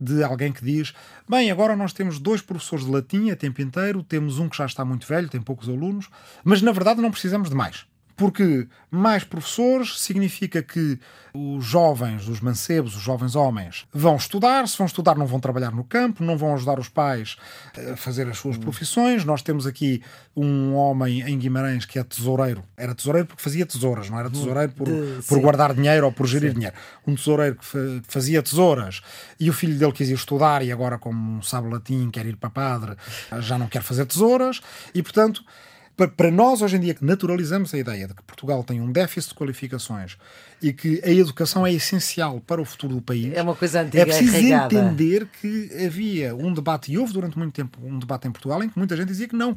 de 0.00 0.22
alguém 0.22 0.50
que 0.50 0.64
diz: 0.64 0.94
Bem, 1.28 1.50
agora 1.50 1.76
nós 1.76 1.92
temos 1.92 2.18
dois 2.18 2.40
professores 2.40 2.86
de 2.86 2.90
latim 2.90 3.30
a 3.30 3.36
tempo 3.36 3.60
inteiro, 3.60 4.02
temos 4.02 4.38
um 4.38 4.48
que 4.48 4.56
já 4.56 4.64
está 4.64 4.84
muito 4.84 5.06
velho, 5.06 5.28
tem 5.28 5.42
poucos 5.42 5.68
alunos, 5.68 6.08
mas 6.42 6.62
na 6.62 6.72
verdade 6.72 7.00
não 7.00 7.10
precisamos 7.10 7.50
de 7.50 7.54
mais 7.54 7.86
porque 8.16 8.66
mais 8.90 9.24
professores 9.24 10.00
significa 10.00 10.62
que 10.62 10.98
os 11.34 11.64
jovens, 11.64 12.28
os 12.28 12.40
mancebos, 12.40 12.96
os 12.96 13.02
jovens 13.02 13.36
homens, 13.36 13.86
vão 13.92 14.16
estudar. 14.16 14.66
Se 14.66 14.78
vão 14.78 14.86
estudar, 14.86 15.16
não 15.16 15.26
vão 15.26 15.38
trabalhar 15.38 15.70
no 15.70 15.84
campo, 15.84 16.24
não 16.24 16.38
vão 16.38 16.54
ajudar 16.54 16.78
os 16.78 16.88
pais 16.88 17.36
a 17.92 17.96
fazer 17.96 18.26
as 18.26 18.38
suas 18.38 18.56
profissões. 18.56 19.22
Nós 19.22 19.42
temos 19.42 19.66
aqui 19.66 20.02
um 20.34 20.74
homem 20.74 21.20
em 21.20 21.38
Guimarães 21.38 21.84
que 21.84 21.98
é 21.98 22.04
tesoureiro. 22.04 22.64
Era 22.74 22.94
tesoureiro 22.94 23.28
porque 23.28 23.42
fazia 23.42 23.66
tesouras, 23.66 24.08
não 24.08 24.18
era 24.18 24.30
tesoureiro 24.30 24.72
por, 24.72 24.88
por 25.28 25.40
guardar 25.40 25.74
dinheiro 25.74 26.06
ou 26.06 26.12
por 26.12 26.26
gerir 26.26 26.50
sim. 26.50 26.54
dinheiro. 26.54 26.76
Um 27.06 27.14
tesoureiro 27.14 27.56
que 27.56 28.02
fazia 28.08 28.42
tesouras 28.42 29.02
e 29.38 29.50
o 29.50 29.52
filho 29.52 29.78
dele 29.78 29.92
quis 29.92 30.08
ir 30.08 30.14
estudar 30.14 30.62
e 30.62 30.72
agora, 30.72 30.98
como 30.98 31.42
sabe 31.42 31.68
latim, 31.68 32.10
quer 32.10 32.24
ir 32.24 32.36
para 32.36 32.48
padre, 32.48 32.96
já 33.40 33.58
não 33.58 33.66
quer 33.66 33.82
fazer 33.82 34.06
tesouras 34.06 34.62
e, 34.94 35.02
portanto 35.02 35.44
para 35.96 36.30
nós, 36.30 36.60
hoje 36.60 36.76
em 36.76 36.80
dia, 36.80 36.94
que 36.94 37.04
naturalizamos 37.04 37.72
a 37.72 37.78
ideia 37.78 38.06
de 38.06 38.14
que 38.14 38.22
Portugal 38.22 38.62
tem 38.62 38.80
um 38.80 38.92
déficit 38.92 39.30
de 39.30 39.34
qualificações 39.34 40.18
e 40.60 40.72
que 40.72 41.00
a 41.02 41.10
educação 41.10 41.66
é 41.66 41.72
essencial 41.72 42.40
para 42.46 42.60
o 42.60 42.64
futuro 42.64 42.96
do 42.96 43.00
país, 43.00 43.32
é, 43.34 43.42
uma 43.42 43.54
coisa 43.54 43.80
antiga, 43.80 44.02
é 44.02 44.04
preciso 44.04 44.36
entender 44.36 45.26
que 45.40 45.70
havia 45.86 46.34
um 46.34 46.52
debate, 46.52 46.92
e 46.92 46.98
houve 46.98 47.14
durante 47.14 47.38
muito 47.38 47.54
tempo 47.54 47.78
um 47.82 47.98
debate 47.98 48.28
em 48.28 48.32
Portugal, 48.32 48.62
em 48.62 48.68
que 48.68 48.78
muita 48.78 48.94
gente 48.96 49.08
dizia 49.08 49.26
que 49.26 49.36
não 49.36 49.56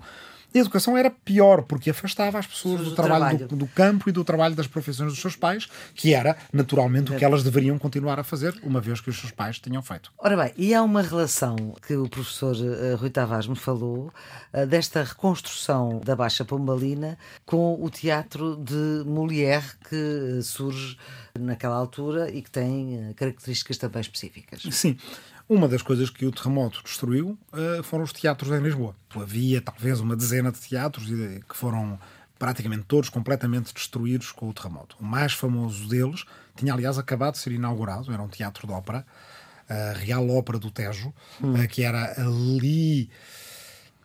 a 0.53 0.57
educação 0.57 0.97
era 0.97 1.11
pior, 1.11 1.63
porque 1.63 1.91
afastava 1.91 2.39
as 2.39 2.47
pessoas 2.47 2.79
do, 2.79 2.89
do 2.89 2.95
trabalho, 2.95 3.19
trabalho. 3.19 3.47
Do, 3.47 3.55
do, 3.55 3.67
campo 3.67 4.09
e 4.09 4.11
do 4.11 4.23
trabalho 4.23 4.55
das 4.55 4.67
profissões 4.67 5.11
dos 5.11 5.21
seus 5.21 5.35
pais, 5.35 5.67
que 5.93 6.13
era 6.13 6.35
naturalmente 6.51 7.11
o 7.11 7.15
que 7.15 7.23
elas 7.23 7.43
deveriam 7.43 7.77
continuar 7.77 8.19
a 8.19 8.23
fazer, 8.23 8.59
uma 8.63 8.81
vez 8.81 8.99
que 8.99 9.09
os 9.09 9.19
seus 9.19 9.31
pais 9.31 9.59
tinham 9.59 9.81
feito. 9.81 10.11
Ora 10.17 10.35
bem, 10.35 10.53
e 10.57 10.73
há 10.73 10.81
uma 10.81 11.01
relação 11.01 11.55
que 11.85 11.95
o 11.95 12.09
professor 12.09 12.55
uh, 12.55 12.95
Rui 12.97 13.09
Tavares 13.09 13.47
me 13.47 13.55
falou, 13.55 14.11
uh, 14.53 14.65
desta 14.65 15.03
reconstrução 15.03 16.01
da 16.03 16.15
Baixa 16.15 16.43
Pombalina 16.43 17.17
com 17.45 17.77
o 17.81 17.89
teatro 17.89 18.55
de 18.55 19.03
Molière, 19.05 19.65
que 19.87 19.95
uh, 19.95 20.41
surge 20.41 20.97
naquela 21.37 21.75
altura 21.75 22.29
e 22.31 22.41
que 22.41 22.49
tem 22.49 23.13
características 23.15 23.77
também 23.77 24.01
específicas. 24.01 24.63
Sim. 24.71 24.97
Uma 25.49 25.67
das 25.67 25.81
coisas 25.81 26.11
que 26.11 26.27
o 26.27 26.31
terremoto 26.31 26.83
destruiu 26.83 27.35
uh, 27.51 27.81
foram 27.81 28.03
os 28.03 28.13
teatros 28.13 28.51
em 28.51 28.61
Lisboa. 28.61 28.95
Havia 29.15 29.59
talvez 29.59 29.99
uma 29.99 30.15
dezena 30.15 30.51
de 30.51 30.59
teatros 30.59 31.07
que 31.07 31.57
foram 31.57 31.97
praticamente 32.37 32.83
todos 32.87 33.09
completamente 33.09 33.73
destruídos 33.73 34.31
com 34.31 34.47
o 34.47 34.53
terremoto. 34.53 34.95
O 35.01 35.03
mais 35.03 35.33
famoso 35.33 35.89
deles 35.89 36.23
tinha, 36.55 36.71
aliás, 36.71 36.99
acabado 36.99 37.33
de 37.33 37.39
ser 37.39 37.51
inaugurado, 37.51 38.13
era 38.13 38.21
um 38.21 38.27
teatro 38.27 38.67
de 38.67 38.73
ópera, 38.73 39.03
a 39.67 39.93
Real 39.93 40.29
Ópera 40.29 40.59
do 40.59 40.69
Tejo, 40.69 41.11
hum. 41.41 41.53
uh, 41.55 41.67
que 41.67 41.81
era 41.81 42.21
ali 42.21 43.09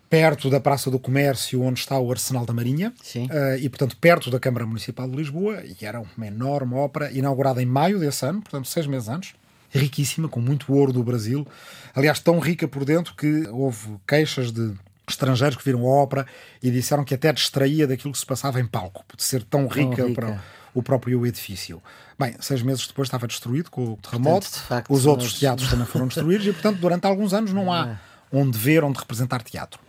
perto 0.08 0.48
da 0.48 0.60
Praça 0.60 0.90
do 0.90 0.98
Comércio, 0.98 1.60
onde 1.60 1.80
está 1.80 1.98
o 1.98 2.10
Arsenal 2.10 2.46
da 2.46 2.54
Marinha, 2.54 2.90
uh, 2.90 3.58
e 3.58 3.68
portanto 3.68 3.98
perto 3.98 4.30
da 4.30 4.40
Câmara 4.40 4.64
Municipal 4.64 5.06
de 5.10 5.16
Lisboa, 5.16 5.62
e 5.62 5.84
era 5.84 6.00
uma 6.00 6.26
enorme 6.26 6.74
ópera, 6.74 7.12
inaugurada 7.12 7.62
em 7.62 7.66
maio 7.66 7.98
desse 7.98 8.24
ano, 8.24 8.40
portanto 8.40 8.66
seis 8.66 8.86
meses 8.86 9.08
antes, 9.10 9.34
riquíssima, 9.78 10.28
com 10.28 10.40
muito 10.40 10.72
ouro 10.72 10.92
do 10.92 11.02
Brasil, 11.02 11.46
aliás 11.94 12.20
tão 12.20 12.38
rica 12.38 12.68
por 12.68 12.84
dentro 12.84 13.14
que 13.14 13.46
houve 13.48 13.96
queixas 14.06 14.52
de 14.52 14.74
estrangeiros 15.08 15.56
que 15.56 15.64
viram 15.64 15.80
a 15.86 15.90
ópera 15.90 16.26
e 16.62 16.70
disseram 16.70 17.04
que 17.04 17.14
até 17.14 17.32
distraía 17.32 17.86
daquilo 17.86 18.12
que 18.12 18.18
se 18.18 18.26
passava 18.26 18.60
em 18.60 18.66
palco, 18.66 19.04
por 19.06 19.20
ser 19.20 19.42
tão 19.42 19.66
rica, 19.66 19.96
tão 19.96 20.08
rica. 20.08 20.22
para 20.22 20.42
o 20.72 20.82
próprio 20.82 21.24
edifício. 21.26 21.82
Bem, 22.18 22.34
seis 22.40 22.62
meses 22.62 22.86
depois 22.86 23.06
estava 23.06 23.26
destruído 23.26 23.70
com 23.70 23.92
o 23.92 23.96
terremoto, 23.96 24.46
portanto, 24.46 24.66
facto, 24.66 24.92
os 24.92 25.06
outros 25.06 25.32
nós... 25.32 25.38
teatros 25.38 25.70
também 25.70 25.86
foram 25.86 26.06
destruídos 26.06 26.46
e, 26.46 26.52
portanto, 26.52 26.78
durante 26.78 27.06
alguns 27.06 27.32
anos 27.32 27.52
não 27.52 27.72
há 27.72 27.88
é. 27.88 27.98
onde 28.32 28.58
ver, 28.58 28.82
onde 28.82 28.98
representar 28.98 29.42
teatro. 29.42 29.80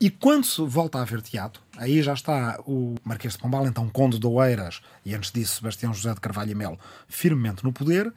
E 0.00 0.10
quando 0.10 0.44
se 0.44 0.60
volta 0.62 0.98
a 0.98 1.02
haver 1.02 1.22
teatro, 1.22 1.62
aí 1.76 2.02
já 2.02 2.12
está 2.12 2.60
o 2.66 2.96
Marquês 3.04 3.34
de 3.34 3.38
Pombal, 3.38 3.66
então 3.66 3.88
Conde 3.88 4.18
de 4.18 4.26
Oeiras, 4.26 4.80
e 5.04 5.14
antes 5.14 5.30
disso 5.30 5.56
Sebastião 5.56 5.94
José 5.94 6.12
de 6.12 6.20
Carvalho 6.20 6.50
e 6.50 6.54
Melo, 6.54 6.78
firmemente 7.08 7.62
no 7.62 7.72
poder. 7.72 8.12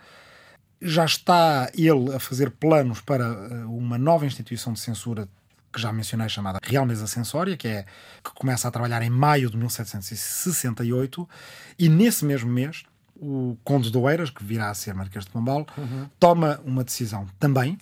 Já 0.82 1.06
está 1.06 1.70
ele 1.74 2.14
a 2.14 2.20
fazer 2.20 2.52
planos 2.52 3.02
para 3.02 3.26
eh, 3.26 3.66
uma 3.66 3.98
nova 3.98 4.26
instituição 4.26 4.74
de 4.74 4.80
censura 4.80 5.28
que 5.74 5.82
já 5.82 5.92
mencionei, 5.92 6.30
chamada 6.30 6.60
Real 6.64 6.86
Mesa 6.86 7.08
Sensória, 7.08 7.58
que, 7.58 7.68
é, 7.68 7.86
que 8.24 8.32
começa 8.34 8.68
a 8.68 8.72
trabalhar 8.72 9.02
em 9.02 9.10
maio 9.10 9.50
de 9.50 9.58
1768, 9.58 11.30
e 11.78 11.90
nesse 11.90 12.26
mesmo 12.26 12.50
mês, 12.50 12.84
o 13.16 13.58
Conde 13.64 13.92
de 13.92 13.98
Oeiras, 13.98 14.30
que 14.30 14.44
virá 14.44 14.70
a 14.70 14.74
ser 14.74 14.94
Marquês 14.94 15.26
de 15.26 15.32
Pombal, 15.32 15.66
uhum. 15.78 16.10
toma 16.20 16.60
uma 16.64 16.84
decisão 16.84 17.28
também, 17.40 17.78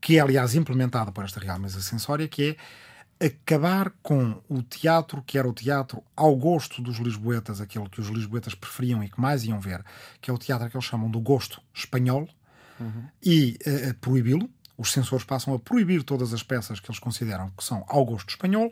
que 0.00 0.18
é 0.18 0.20
aliás 0.20 0.54
implementada 0.54 1.10
por 1.10 1.24
esta 1.24 1.40
Real 1.40 1.58
Mesa 1.58 1.80
Sensória, 1.80 2.28
que 2.28 2.50
é 2.50 2.56
acabar 3.20 3.92
com 4.02 4.40
o 4.48 4.62
teatro 4.62 5.22
que 5.26 5.38
era 5.38 5.48
o 5.48 5.52
teatro 5.52 6.02
ao 6.14 6.36
gosto 6.36 6.82
dos 6.82 6.98
lisboetas, 6.98 7.60
aquele 7.60 7.88
que 7.88 8.00
os 8.00 8.08
lisboetas 8.08 8.54
preferiam 8.54 9.02
e 9.02 9.08
que 9.08 9.20
mais 9.20 9.44
iam 9.44 9.60
ver, 9.60 9.84
que 10.20 10.30
é 10.30 10.34
o 10.34 10.38
teatro 10.38 10.68
que 10.68 10.76
eles 10.76 10.84
chamam 10.84 11.10
do 11.10 11.20
gosto 11.20 11.60
espanhol, 11.74 12.28
uhum. 12.78 13.04
e 13.22 13.58
uh, 13.66 13.94
proibi-lo, 14.00 14.50
os 14.78 14.92
censores 14.92 15.24
passam 15.24 15.54
a 15.54 15.58
proibir 15.58 16.02
todas 16.02 16.34
as 16.34 16.42
peças 16.42 16.78
que 16.78 16.90
eles 16.90 16.98
consideram 16.98 17.50
que 17.56 17.64
são 17.64 17.84
ao 17.88 18.04
gosto 18.04 18.28
espanhol 18.28 18.70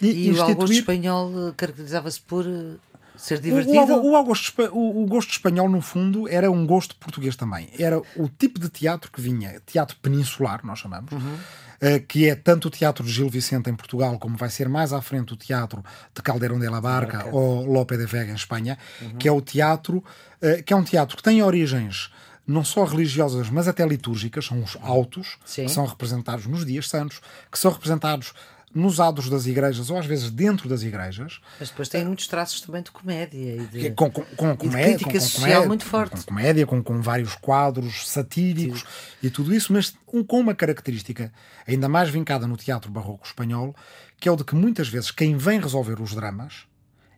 e, 0.00 0.06
e 0.06 0.28
instituir... 0.28 0.38
o 0.38 0.42
ao 0.42 0.54
gosto 0.54 0.72
espanhol 0.72 1.48
eh, 1.48 1.52
caracterizava-se 1.56 2.20
por 2.20 2.44
eh, 2.44 2.76
ser 3.16 3.40
divertido? 3.40 3.94
O, 3.94 4.12
o, 4.12 4.20
o, 4.20 4.24
gosto, 4.24 4.52
o, 4.72 5.06
gosto 5.06 5.30
espanhol, 5.30 5.68
no 5.68 5.80
fundo, 5.80 6.28
era 6.28 6.50
um 6.50 6.66
gosto 6.66 6.96
português 6.96 7.36
também. 7.36 7.68
Era 7.78 7.98
o 8.16 8.28
tipo 8.28 8.58
de 8.58 8.68
teatro 8.68 9.10
que 9.10 9.20
vinha, 9.20 9.60
teatro 9.66 9.96
peninsular, 10.02 10.60
nós 10.64 10.78
chamamos, 10.78 11.12
uhum. 11.12 11.18
uh, 11.18 12.06
que 12.06 12.28
é 12.28 12.34
tanto 12.34 12.68
o 12.68 12.70
teatro 12.70 13.04
de 13.04 13.12
Gil 13.12 13.28
Vicente 13.28 13.70
em 13.70 13.74
Portugal, 13.74 14.18
como 14.18 14.36
vai 14.36 14.50
ser 14.50 14.68
mais 14.68 14.92
à 14.92 15.00
frente 15.00 15.32
o 15.32 15.36
teatro 15.36 15.82
de 16.14 16.22
Calderón 16.22 16.58
de 16.58 16.68
la 16.68 16.80
Barca 16.80 17.28
ou 17.30 17.64
Lope 17.64 17.96
de 17.96 18.06
Vega 18.06 18.32
em 18.32 18.36
Espanha, 18.36 18.78
uhum. 19.00 19.16
que 19.16 19.28
é 19.28 19.32
o 19.32 19.40
teatro, 19.40 19.98
uh, 19.98 20.62
que 20.64 20.72
é 20.72 20.76
um 20.76 20.84
teatro 20.84 21.16
que 21.16 21.22
tem 21.22 21.42
origens 21.42 22.10
não 22.46 22.62
só 22.62 22.84
religiosas, 22.84 23.48
mas 23.48 23.66
até 23.66 23.86
litúrgicas, 23.86 24.44
são 24.44 24.62
os 24.62 24.76
autos, 24.82 25.38
Sim. 25.44 25.64
que 25.64 25.70
são 25.70 25.86
representados 25.86 26.46
nos 26.46 26.64
dias 26.64 26.88
santos, 26.88 27.20
que 27.50 27.58
são 27.58 27.72
representados 27.72 28.34
nos 28.74 28.98
ados 28.98 29.30
das 29.30 29.46
igrejas 29.46 29.88
ou 29.88 29.96
às 29.96 30.04
vezes 30.04 30.30
dentro 30.30 30.68
das 30.68 30.82
igrejas. 30.82 31.40
Mas 31.60 31.70
depois 31.70 31.88
tem 31.88 32.04
muitos 32.04 32.26
traços 32.26 32.60
também 32.60 32.82
de 32.82 32.90
comédia 32.90 33.62
e 33.62 33.66
de, 33.66 33.90
com, 33.92 34.10
com, 34.10 34.24
com, 34.24 34.56
comédia, 34.56 34.96
crítica 34.96 35.12
com, 35.12 35.20
social 35.20 35.42
comédia, 35.42 35.68
muito 35.68 35.84
forte. 35.84 36.16
Com, 36.16 36.22
comédia, 36.22 36.66
com, 36.66 37.00
vários 37.00 37.36
quadros 37.36 38.08
satíricos 38.08 38.80
Sim. 38.80 38.86
e 39.22 39.30
tudo 39.30 39.54
isso, 39.54 39.72
mas 39.72 39.94
um, 40.12 40.24
com 40.24 40.40
uma 40.40 40.54
característica 40.54 41.32
ainda 41.66 41.88
mais 41.88 42.10
vincada 42.10 42.46
no 42.46 42.56
teatro 42.56 42.90
barroco 42.90 43.26
espanhol, 43.26 43.74
que 44.18 44.28
é 44.28 44.32
o 44.32 44.36
de 44.36 44.44
que 44.44 44.56
muitas 44.56 44.88
vezes 44.88 45.10
quem 45.12 45.36
vem 45.36 45.60
resolver 45.60 46.00
os 46.00 46.14
dramas 46.14 46.66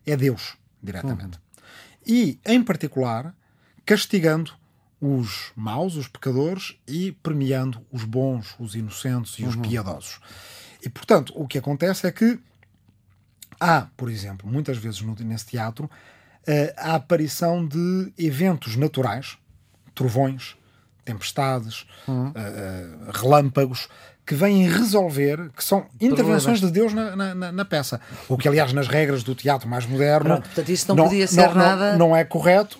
é 0.05 0.15
Deus, 0.15 0.55
diretamente. 0.81 1.37
Hum. 1.37 1.61
E, 2.05 2.39
em 2.45 2.63
particular, 2.63 3.35
castigando 3.83 4.53
os 5.01 5.51
maus, 5.55 5.95
os 5.95 6.07
pecadores, 6.07 6.75
e 6.87 7.11
premiando 7.11 7.85
os 7.91 8.03
bons, 8.03 8.55
os 8.59 8.75
inocentes 8.75 9.37
e 9.39 9.45
os 9.45 9.55
uhum. 9.55 9.61
piedosos. 9.61 10.19
E, 10.83 10.89
portanto, 10.89 11.33
o 11.35 11.47
que 11.47 11.57
acontece 11.57 12.07
é 12.07 12.11
que 12.11 12.39
há, 13.59 13.87
por 13.95 14.09
exemplo, 14.09 14.49
muitas 14.49 14.77
vezes 14.77 15.01
no, 15.01 15.15
nesse 15.15 15.47
teatro, 15.47 15.89
eh, 16.45 16.73
a 16.77 16.95
aparição 16.95 17.65
de 17.65 18.13
eventos 18.17 18.75
naturais, 18.75 19.37
trovões, 19.93 20.55
tempestades, 21.03 21.85
uhum. 22.07 22.29
uh, 22.29 23.11
relâmpagos, 23.13 23.87
que 24.25 24.35
vêm 24.35 24.69
resolver, 24.69 25.49
que 25.55 25.63
são 25.63 25.87
intervenções 26.01 26.59
de 26.59 26.69
Deus 26.69 26.93
na, 26.93 27.15
na, 27.15 27.51
na, 27.51 27.65
peça. 27.65 28.01
O 28.27 28.37
que, 28.37 28.45
aliás, 28.45 28.73
nas 28.73 28.89
regras 28.89 29.23
do 29.23 29.33
teatro 29.33 29.69
mais 29.69 29.85
moderno. 29.85 30.25
Pronto, 30.25 30.43
portanto, 30.43 30.69
isso 30.69 30.85
não, 30.89 30.95
não 30.97 31.03
podia 31.05 31.25
ser 31.27 31.47
não, 31.47 31.55
nada. 31.55 31.91
Não, 31.93 32.09
não 32.09 32.15
é 32.15 32.25
correto 32.25 32.77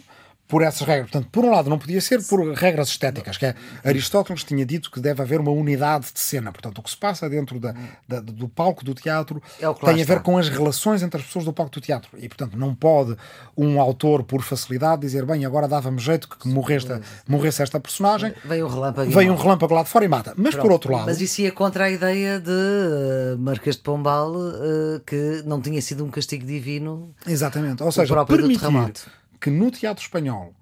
por 0.48 0.62
essas 0.62 0.88
regras. 0.88 1.12
Portanto, 1.12 1.30
por 1.32 1.44
um 1.44 1.51
lado, 1.51 1.70
não 1.70 1.77
podia 1.77 2.00
ser 2.00 2.24
por 2.24 2.39
regras 2.54 2.88
estéticas, 2.88 3.38
que 3.38 3.46
é 3.46 3.56
Aristóteles 3.84 4.44
tinha 4.44 4.66
dito 4.66 4.89
que 4.89 5.00
deve 5.00 5.22
haver 5.22 5.39
uma 5.39 5.51
unidade 5.51 6.08
de 6.13 6.20
cena. 6.20 6.51
Portanto, 6.51 6.80
o 6.80 6.82
que 6.82 6.89
se 6.89 6.98
passa 6.98 7.30
dentro 7.30 7.60
da, 7.60 7.75
da, 8.08 8.20
do 8.22 8.48
palco 8.48 8.84
do 8.84 8.94
teatro 8.94 9.42
é 9.60 9.74
tem 9.86 10.01
a 10.01 10.06
ver 10.06 10.22
com 10.22 10.38
as 10.38 10.48
relações 10.48 11.04
entre 11.04 11.20
as 11.20 11.27
pessoas 11.27 11.46
do 11.46 11.51
palco 11.51 11.72
do 11.72 11.82
teatro. 11.82 12.10
E, 12.18 12.27
portanto, 12.27 12.58
não 12.58 12.74
pode 12.74 13.16
um 13.56 13.82
autor, 13.82 14.24
por 14.24 14.42
facilidade, 14.42 15.01
dizer 15.01 15.25
bem, 15.25 15.46
agora 15.46 15.68
dava-me 15.68 16.00
jeito 16.00 16.30
que 16.30 16.48
morreste, 16.48 16.92
morresse 17.27 17.62
esta 17.62 17.80
personagem. 17.80 18.34
Vem 18.46 18.63
um 18.63 18.68
relâmpago. 18.68 19.12
Vem 19.12 19.30
um 19.30 19.36
relâmpago 19.36 19.74
lá 19.74 19.84
de 19.84 19.89
fora 19.89 20.06
e 20.06 20.08
mata. 20.08 20.34
Mas, 20.38 20.51
Pronto. 20.51 20.62
por 20.62 20.72
outro 20.72 20.94
lado. 20.94 21.06
Mas 21.06 21.20
isso 21.20 21.42
ia 21.42 21.51
contra 21.51 21.86
a 21.86 21.89
ideia 21.89 22.39
de 22.39 22.51
uh, 22.51 23.38
Marquês 23.38 23.75
de 23.75 23.82
Pombal, 23.82 24.34
uh, 24.34 25.00
que 25.06 25.44
não 25.46 25.60
tinha 25.60 25.82
sido 25.82 26.06
um 26.06 26.10
castigo 26.10 26.46
divino. 26.46 27.13
Exatamente. 27.25 27.84
Ou 27.84 27.92
seja, 27.92 28.25
permitir 28.25 28.60
que 29.39 29.50
no 29.50 29.72
teatro 29.72 30.03
espanhol 30.03 30.53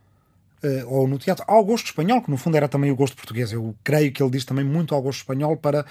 uh, 0.63 0.93
ou 0.93 1.07
no 1.07 1.17
teatro 1.17 1.45
ao 1.47 1.63
gosto 1.63 1.85
espanhol, 1.87 2.21
que 2.21 2.31
no 2.31 2.37
fundo 2.37 2.57
era 2.57 2.67
também 2.67 2.91
o 2.91 2.95
gosto 2.95 3.15
português. 3.15 3.51
Eu 3.51 3.75
creio 3.83 4.11
que 4.11 4.21
ele 4.21 4.31
diz 4.31 4.45
também 4.45 4.65
muito 4.65 4.95
ao 4.95 5.01
gosto 5.01 5.19
espanhol 5.19 5.55
para 5.57 5.85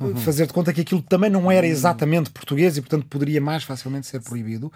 uhum. 0.00 0.16
fazer 0.16 0.46
de 0.46 0.52
conta 0.52 0.72
que 0.72 0.80
aquilo 0.80 1.02
também 1.02 1.30
não 1.30 1.50
era 1.50 1.66
exatamente 1.66 2.30
português 2.30 2.76
e, 2.76 2.80
portanto, 2.80 3.06
poderia 3.06 3.40
mais 3.40 3.64
facilmente 3.64 4.06
ser 4.06 4.20
proibido. 4.20 4.72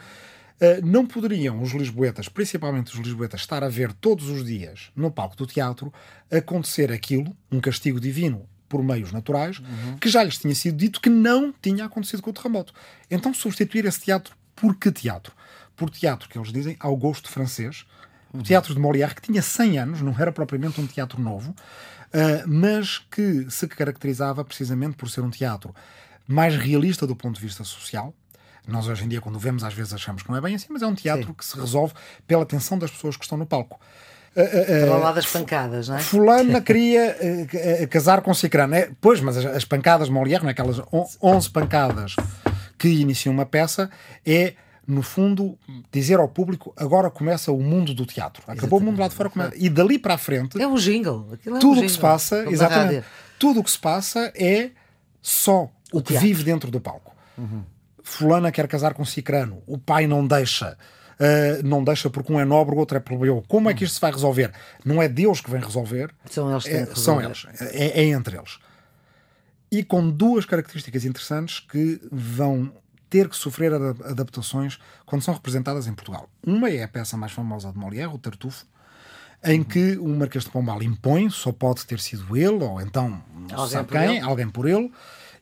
Uh, 0.61 0.85
não 0.85 1.07
poderiam 1.07 1.63
os 1.63 1.73
lisboetas, 1.73 2.29
principalmente 2.29 2.93
os 2.93 3.01
lisboetas, 3.01 3.41
estar 3.41 3.65
a 3.65 3.69
ver 3.69 3.93
todos 3.95 4.29
os 4.29 4.45
dias 4.45 4.91
no 4.95 5.11
palco 5.11 5.35
do 5.35 5.47
teatro 5.47 5.93
acontecer 6.31 6.93
aquilo, 6.93 7.35
um 7.51 7.61
castigo 7.61 7.99
divino 7.99 8.47
por 8.69 8.85
meios 8.85 9.11
naturais, 9.11 9.59
uhum. 9.59 9.97
que 9.99 10.09
já 10.09 10.23
lhes 10.23 10.39
tinha 10.39 10.55
sido 10.55 10.77
dito 10.77 11.01
que 11.01 11.11
não 11.11 11.53
tinha 11.61 11.87
acontecido 11.87 12.23
com 12.23 12.31
o 12.31 12.33
terremoto. 12.33 12.73
Então 13.11 13.33
substituir 13.35 13.85
esse 13.87 14.03
teatro 14.03 14.37
por 14.55 14.77
que 14.77 14.93
teatro? 14.93 15.33
Por 15.81 15.89
teatro 15.89 16.29
que 16.29 16.37
eles 16.37 16.53
dizem 16.53 16.77
ao 16.79 16.95
gosto 16.95 17.31
francês, 17.31 17.87
o 18.35 18.43
teatro 18.43 18.75
de 18.75 18.79
Molière, 18.79 19.15
que 19.15 19.23
tinha 19.23 19.41
100 19.41 19.79
anos, 19.79 20.03
não 20.03 20.15
era 20.19 20.31
propriamente 20.31 20.79
um 20.79 20.87
teatro 20.87 21.19
novo, 21.19 21.53
uh, 21.53 22.47
mas 22.47 22.99
que 23.11 23.51
se 23.51 23.67
caracterizava 23.67 24.45
precisamente 24.45 24.95
por 24.95 25.09
ser 25.09 25.23
um 25.23 25.31
teatro 25.31 25.75
mais 26.29 26.55
realista 26.55 27.07
do 27.07 27.17
ponto 27.17 27.37
de 27.37 27.41
vista 27.41 27.65
social. 27.65 28.13
Nós 28.69 28.89
hoje 28.89 29.07
em 29.07 29.09
dia, 29.09 29.23
quando 29.23 29.39
vemos, 29.39 29.65
às 29.65 29.73
vezes 29.73 29.95
achamos 29.95 30.23
que 30.23 30.29
não 30.29 30.37
é 30.37 30.41
bem 30.43 30.55
assim, 30.55 30.67
mas 30.69 30.83
é 30.83 30.87
um 30.87 30.95
teatro 30.95 31.29
Sim. 31.29 31.33
que 31.33 31.47
se 31.47 31.59
resolve 31.59 31.95
pela 32.27 32.43
atenção 32.43 32.79
das 32.79 32.91
pessoas 32.91 33.17
que 33.17 33.25
estão 33.25 33.39
no 33.39 33.47
palco. 33.47 33.81
Uh, 34.37 34.43
uh, 34.43 34.97
uh, 34.97 35.01
lá 35.01 35.13
das 35.13 35.25
pancadas, 35.25 35.89
não 35.89 35.97
é? 35.97 36.01
Fulana 36.01 36.61
queria 36.63 37.17
uh, 37.83 37.89
casar 37.89 38.21
com 38.21 38.35
Cicrano. 38.35 38.75
É, 38.75 38.91
pois, 39.01 39.23
mas 39.23 39.39
as, 39.39 39.47
as 39.47 39.65
pancadas 39.65 40.11
Molière, 40.11 40.43
não 40.43 40.51
é? 40.51 40.53
aquelas 40.53 40.79
11 41.23 41.49
pancadas 41.49 42.17
que 42.77 42.89
iniciam 42.89 43.33
uma 43.33 43.47
peça, 43.47 43.89
é 44.27 44.53
no 44.87 45.03
fundo, 45.03 45.59
dizer 45.93 46.19
ao 46.19 46.29
público 46.29 46.73
agora 46.77 47.11
começa 47.11 47.53
o 47.53 47.61
mundo 47.61 47.95
do 47.95 48.05
teatro. 48.05 48.43
Acabou 48.43 48.57
exatamente. 48.57 48.83
o 48.83 48.85
mundo 48.87 49.01
lá 49.01 49.09
de 49.09 49.15
fora. 49.15 49.31
Começa. 49.31 49.53
E 49.57 49.69
dali 49.69 49.99
para 49.99 50.15
a 50.15 50.19
frente. 50.19 50.61
É 50.61 50.67
um 50.67 50.75
jingle. 50.75 51.29
É 51.33 51.59
tudo 51.59 51.81
o 51.81 51.83
um 51.83 51.87
que 51.87 51.89
se 51.89 51.99
passa, 51.99 52.45
exatamente. 52.51 53.07
Tudo 53.39 53.61
o 53.61 53.65
que 53.65 53.71
se 53.71 53.79
passa 53.79 54.33
é 54.35 54.71
só 55.23 55.71
o, 55.93 55.99
o 55.99 56.03
que 56.03 56.13
teatro. 56.13 56.29
vive 56.29 56.45
dentro 56.45 56.71
do 56.71 56.81
palco. 56.81 57.15
Uhum. 57.37 57.63
Fulana 58.03 58.51
quer 58.51 58.67
casar 58.67 58.95
com 58.95 59.05
Cicrano, 59.05 59.63
o 59.67 59.79
pai 59.79 60.07
não 60.07 60.27
deixa. 60.27 60.77
Uh, 61.21 61.63
não 61.63 61.85
deixa 61.85 62.09
porque 62.09 62.33
um 62.33 62.41
é 62.41 62.47
nobre, 62.47 62.75
o 62.75 62.79
outro 62.79 62.97
é 62.97 63.01
plebeu. 63.01 63.45
Como 63.47 63.69
é 63.69 63.75
que 63.75 63.85
isto 63.85 63.95
se 63.95 64.01
vai 64.01 64.11
resolver? 64.11 64.51
Não 64.85 65.03
é 65.03 65.09
Deus 65.09 65.41
que 65.41 65.51
vem 65.51 65.61
resolver. 65.61 66.11
São 66.31 66.51
eles 66.51 66.65
que 66.65 66.71
é, 66.71 66.87
São 66.95 67.21
eles. 67.21 67.47
É, 67.61 68.01
é 68.01 68.05
entre 68.05 68.39
eles. 68.39 68.59
E 69.71 69.85
com 69.85 70.11
duas 70.11 70.47
características 70.47 71.05
interessantes 71.05 71.61
que 71.61 72.01
vão 72.11 72.73
ter 73.11 73.29
que 73.29 73.37
sofrer 73.37 73.73
adaptações 73.75 74.79
quando 75.05 75.23
são 75.23 75.35
representadas 75.35 75.89
em 75.89 75.93
Portugal. 75.93 76.31
Uma 76.47 76.71
é 76.71 76.85
a 76.85 76.89
peça 76.89 77.17
mais 77.17 77.33
famosa 77.33 77.73
de 77.73 77.79
Molière, 77.79 78.15
o 78.15 78.19
Tartufo, 78.19 78.65
em 79.45 79.65
que 79.65 79.97
o 79.99 80.09
Marquês 80.09 80.45
de 80.45 80.51
Pombal 80.51 80.83
impõe, 80.83 81.29
só 81.29 81.51
pode 81.51 81.85
ter 81.87 81.99
sido 81.99 82.37
ele, 82.37 82.63
ou 82.63 82.81
então 82.81 83.23
não 83.51 83.67
se 83.67 83.73
sabe 83.73 83.89
quem, 83.89 84.17
ele? 84.17 84.21
alguém 84.21 84.49
por 84.49 84.69
ele, 84.69 84.93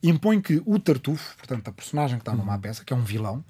impõe 0.02 0.40
que 0.40 0.62
o 0.64 0.78
Tartufo, 0.78 1.36
portanto, 1.36 1.68
a 1.68 1.72
personagem 1.72 2.16
que 2.16 2.22
está 2.22 2.32
numa 2.32 2.54
uhum. 2.54 2.60
peça, 2.60 2.84
que 2.84 2.92
é 2.92 2.96
um 2.96 3.02
vilão, 3.02 3.44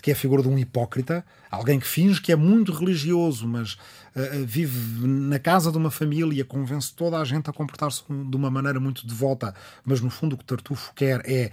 que 0.00 0.10
é 0.10 0.12
a 0.12 0.16
figura 0.16 0.42
de 0.42 0.48
um 0.48 0.56
hipócrita, 0.56 1.24
alguém 1.50 1.80
que 1.80 1.86
finge 1.86 2.20
que 2.20 2.30
é 2.30 2.36
muito 2.36 2.72
religioso, 2.72 3.48
mas 3.48 3.72
uh, 3.72 4.46
vive 4.46 5.06
na 5.06 5.38
casa 5.38 5.72
de 5.72 5.78
uma 5.78 5.90
família, 5.90 6.44
convence 6.44 6.92
toda 6.94 7.18
a 7.18 7.24
gente 7.24 7.50
a 7.50 7.52
comportar-se 7.52 8.04
de 8.06 8.36
uma 8.36 8.50
maneira 8.50 8.78
muito 8.78 9.06
devota, 9.06 9.52
mas 9.84 10.00
no 10.00 10.10
fundo 10.10 10.34
o 10.34 10.38
que 10.38 10.44
Tartufo 10.44 10.92
quer 10.94 11.22
é 11.24 11.50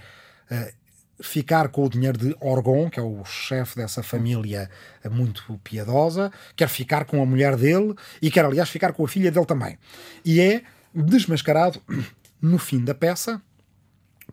uh, 0.50 0.85
ficar 1.20 1.68
com 1.68 1.84
o 1.84 1.88
dinheiro 1.88 2.18
de 2.18 2.36
Orgon, 2.40 2.90
que 2.90 3.00
é 3.00 3.02
o 3.02 3.24
chefe 3.24 3.76
dessa 3.76 4.02
família 4.02 4.70
muito 5.10 5.58
piedosa, 5.64 6.30
quer 6.54 6.68
ficar 6.68 7.04
com 7.04 7.22
a 7.22 7.26
mulher 7.26 7.56
dele 7.56 7.94
e 8.20 8.30
quer, 8.30 8.44
aliás, 8.44 8.68
ficar 8.68 8.92
com 8.92 9.04
a 9.04 9.08
filha 9.08 9.30
dele 9.30 9.46
também. 9.46 9.78
E 10.24 10.40
é 10.40 10.62
desmascarado 10.94 11.80
no 12.40 12.58
fim 12.58 12.84
da 12.84 12.94
peça 12.94 13.40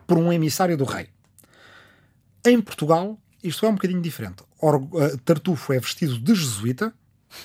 por 0.06 0.18
um 0.18 0.32
emissário 0.32 0.78
do 0.78 0.84
rei. 0.84 1.08
Em 2.46 2.60
Portugal, 2.62 3.18
isto 3.44 3.66
é 3.66 3.70
um 3.70 3.74
bocadinho 3.74 4.02
diferente. 4.02 4.44
Or, 4.60 4.75
uh, 4.75 5.18
Tartufo 5.24 5.74
é 5.74 5.80
vestido 5.80 6.18
de 6.20 6.36
jesuíta, 6.36 6.94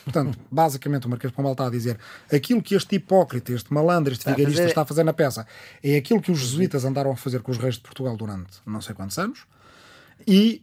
portanto, 0.04 0.38
basicamente 0.50 1.07
o 1.07 1.11
Marquês 1.11 1.30
de 1.30 1.37
Pombal 1.37 1.52
está 1.52 1.66
a 1.66 1.71
dizer 1.71 1.99
aquilo 2.33 2.62
que 2.62 2.75
este 2.75 2.97
hipócrita, 2.97 3.52
este 3.52 3.73
malandro, 3.73 4.12
este 4.12 4.28
vigarista 4.30 4.64
está 4.64 4.83
a 4.83 4.87
fazer 4.87 5.04
na 5.04 5.12
peça 5.12 5.47
é 5.83 5.97
aquilo 5.97 6.21
que 6.21 6.30
os 6.30 6.38
jesuítas 6.38 6.85
andaram 6.85 7.11
a 7.11 7.16
fazer 7.16 7.42
com 7.42 7.50
os 7.50 7.59
reis 7.59 7.75
de 7.75 7.80
Portugal 7.80 8.16
durante 8.16 8.59
não 8.66 8.80
sei 8.80 8.95
quantos 8.95 9.18
anos 9.18 9.47
e 10.26 10.62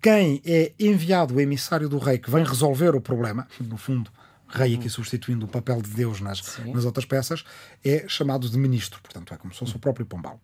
quem 0.00 0.40
é 0.44 0.72
enviado 0.78 1.34
o 1.34 1.40
emissário 1.40 1.88
do 1.88 1.98
rei 1.98 2.18
que 2.18 2.30
vem 2.30 2.44
resolver 2.44 2.94
o 2.94 3.00
problema, 3.00 3.46
no 3.60 3.76
fundo, 3.76 4.10
rei 4.48 4.74
aqui 4.74 4.88
substituindo 4.88 5.44
o 5.44 5.48
papel 5.48 5.80
de 5.82 5.90
Deus 5.90 6.20
nas, 6.20 6.58
nas 6.66 6.84
outras 6.84 7.04
peças, 7.04 7.44
é 7.84 8.06
chamado 8.08 8.48
de 8.48 8.58
ministro. 8.58 9.00
Portanto, 9.02 9.34
é 9.34 9.36
como 9.36 9.52
se 9.52 9.58
fosse 9.60 9.76
o 9.76 9.78
próprio 9.78 10.06
Pombal. 10.06 10.40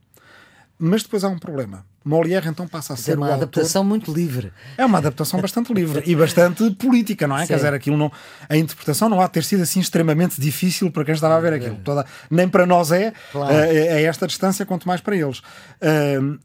Mas 0.78 1.02
depois 1.02 1.24
há 1.24 1.28
um 1.28 1.38
problema. 1.38 1.84
Molière 2.04 2.48
então 2.48 2.68
passa 2.68 2.92
a 2.92 2.96
ser 2.96 3.12
é 3.12 3.16
uma 3.16 3.34
adaptação 3.34 3.82
autor... 3.82 3.88
muito 3.88 4.12
livre. 4.12 4.52
É 4.76 4.84
uma 4.84 4.98
adaptação 4.98 5.40
bastante 5.40 5.72
livre 5.72 6.02
e 6.06 6.14
bastante 6.14 6.70
política, 6.72 7.26
não 7.26 7.36
é? 7.36 7.42
Sim. 7.42 7.48
Quer 7.48 7.56
dizer, 7.56 7.74
aquilo 7.74 7.96
não... 7.96 8.12
a 8.48 8.56
interpretação 8.56 9.08
não 9.08 9.20
há 9.20 9.26
de 9.26 9.32
ter 9.32 9.44
sido 9.44 9.62
assim 9.62 9.80
extremamente 9.80 10.40
difícil 10.40 10.90
para 10.90 11.04
quem 11.04 11.14
estava 11.14 11.36
a 11.36 11.40
ver 11.40 11.54
aquilo. 11.54 11.76
Toda... 11.82 12.06
Nem 12.30 12.48
para 12.48 12.66
nós 12.66 12.92
é, 12.92 13.12
claro. 13.32 13.52
uh, 13.52 13.58
é 13.58 14.02
esta 14.04 14.26
distância, 14.26 14.64
quanto 14.64 14.86
mais 14.86 15.00
para 15.00 15.16
eles. 15.16 15.38
Uh, 15.38 16.38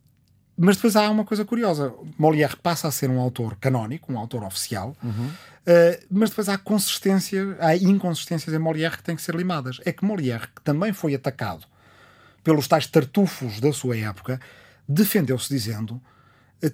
mas 0.57 0.77
depois 0.77 0.95
há 0.95 1.09
uma 1.09 1.25
coisa 1.25 1.43
curiosa. 1.43 1.93
Molière 2.17 2.55
passa 2.55 2.87
a 2.87 2.91
ser 2.91 3.09
um 3.09 3.19
autor 3.19 3.55
canónico, 3.59 4.11
um 4.11 4.17
autor 4.17 4.43
oficial, 4.43 4.95
uhum. 5.03 5.27
uh, 5.27 6.05
mas 6.09 6.29
depois 6.29 6.49
há 6.49 6.57
consistência, 6.57 7.55
há 7.59 7.75
inconsistências 7.75 8.55
em 8.55 8.59
Molière 8.59 8.97
que 8.97 9.03
têm 9.03 9.15
que 9.15 9.21
ser 9.21 9.35
limadas. 9.35 9.79
É 9.85 9.91
que 9.91 10.05
Molière, 10.05 10.47
que 10.55 10.61
também 10.63 10.93
foi 10.93 11.13
atacado 11.13 11.65
pelos 12.43 12.67
tais 12.67 12.87
tartufos 12.87 13.59
da 13.59 13.71
sua 13.71 13.97
época, 13.97 14.39
defendeu-se 14.87 15.49
dizendo 15.49 16.01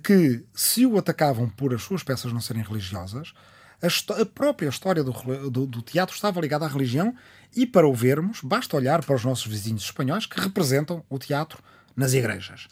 que 0.03 0.43
se 0.53 0.85
o 0.85 0.97
atacavam 0.97 1.49
por 1.49 1.73
as 1.73 1.83
suas 1.83 2.03
peças 2.03 2.33
não 2.33 2.41
serem 2.41 2.63
religiosas, 2.63 3.33
a, 3.81 4.21
a 4.21 4.25
própria 4.25 4.67
história 4.67 5.03
do, 5.03 5.11
do, 5.49 5.65
do, 5.65 5.81
teatro 5.81 6.15
estava 6.15 6.41
ligada 6.41 6.65
à 6.65 6.67
religião 6.67 7.15
e 7.55 7.65
para 7.65 7.87
o 7.87 7.93
vermos 7.93 8.41
basta 8.41 8.75
olhar 8.75 9.03
para 9.05 9.15
os 9.15 9.23
nossos 9.23 9.47
vizinhos 9.47 9.83
espanhóis 9.83 10.25
que 10.25 10.39
representam 10.39 11.03
o 11.09 11.17
teatro 11.17 11.63
nas 11.95 12.13
igrejas. 12.13 12.67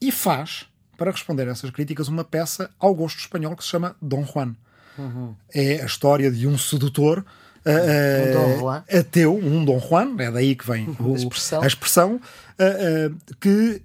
E 0.00 0.12
faz, 0.12 0.66
para 0.96 1.10
responder 1.10 1.48
a 1.48 1.52
essas 1.52 1.70
críticas, 1.70 2.08
uma 2.08 2.24
peça 2.24 2.70
ao 2.78 2.94
gosto 2.94 3.18
espanhol 3.18 3.56
que 3.56 3.64
se 3.64 3.70
chama 3.70 3.96
Dom 4.00 4.24
Juan. 4.24 4.54
Uhum. 4.98 5.34
É 5.52 5.82
a 5.82 5.86
história 5.86 6.30
de 6.30 6.46
um 6.46 6.56
sedutor 6.56 7.24
um 7.66 8.98
ateu, 8.98 9.36
um 9.36 9.64
Dom 9.64 9.80
Juan, 9.80 10.14
é 10.18 10.30
daí 10.30 10.54
que 10.54 10.66
vem 10.66 10.88
o, 11.00 11.14
a 11.14 11.16
expressão, 11.16 11.62
a 11.62 11.66
expressão 11.66 12.14
uh, 12.16 13.36
que 13.40 13.82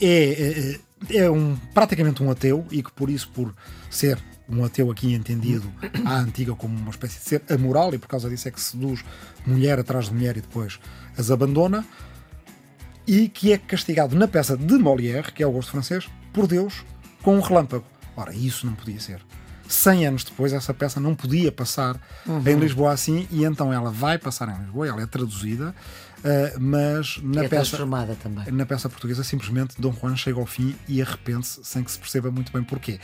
é, 0.00 0.78
é 1.10 1.30
um, 1.30 1.56
praticamente 1.74 2.22
um 2.22 2.30
ateu 2.30 2.66
e 2.70 2.82
que 2.82 2.92
por 2.92 3.10
isso, 3.10 3.28
por 3.30 3.54
ser 3.90 4.18
um 4.48 4.64
ateu 4.64 4.90
aqui 4.90 5.12
entendido 5.12 5.72
à 6.04 6.18
antiga 6.18 6.54
como 6.54 6.76
uma 6.78 6.90
espécie 6.90 7.18
de 7.18 7.24
ser 7.24 7.42
amoral 7.50 7.92
e 7.94 7.98
por 7.98 8.06
causa 8.06 8.28
disso 8.28 8.46
é 8.46 8.50
que 8.50 8.60
seduz 8.60 9.04
mulher 9.44 9.78
atrás 9.78 10.06
de 10.06 10.14
mulher 10.14 10.36
e 10.36 10.40
depois 10.40 10.78
as 11.18 11.30
abandona 11.30 11.84
e 13.06 13.28
que 13.28 13.52
é 13.52 13.58
castigado 13.58 14.16
na 14.16 14.26
peça 14.26 14.56
de 14.56 14.74
Molière, 14.74 15.32
que 15.32 15.42
é 15.42 15.46
o 15.46 15.52
gosto 15.52 15.70
francês, 15.70 16.08
por 16.32 16.46
Deus 16.46 16.84
com 17.22 17.36
um 17.36 17.40
relâmpago. 17.40 17.84
Ora, 18.16 18.34
isso 18.34 18.66
não 18.66 18.74
podia 18.74 18.98
ser. 19.00 19.20
100 19.68 20.06
anos 20.06 20.24
depois, 20.24 20.52
essa 20.52 20.72
peça 20.72 21.00
não 21.00 21.14
podia 21.14 21.50
passar 21.50 22.00
uhum. 22.26 22.42
em 22.46 22.56
Lisboa 22.56 22.92
assim, 22.92 23.26
e 23.30 23.44
então 23.44 23.72
ela 23.72 23.90
vai 23.90 24.18
passar 24.18 24.48
em 24.48 24.58
Lisboa, 24.62 24.88
ela 24.88 25.02
é 25.02 25.06
traduzida, 25.06 25.74
uh, 26.18 26.60
mas 26.60 27.18
na 27.22 27.44
é 27.44 27.48
peça, 27.48 27.76
também. 28.22 28.52
na 28.52 28.66
peça 28.66 28.88
portuguesa, 28.88 29.24
simplesmente 29.24 29.74
Dom 29.78 29.92
Juan 29.92 30.16
chega 30.16 30.38
ao 30.38 30.46
fim 30.46 30.74
e 30.88 31.02
arrepende-se 31.02 31.60
sem 31.62 31.82
que 31.82 31.90
se 31.90 31.98
perceba 31.98 32.30
muito 32.30 32.52
bem 32.52 32.62
porquê. 32.62 32.98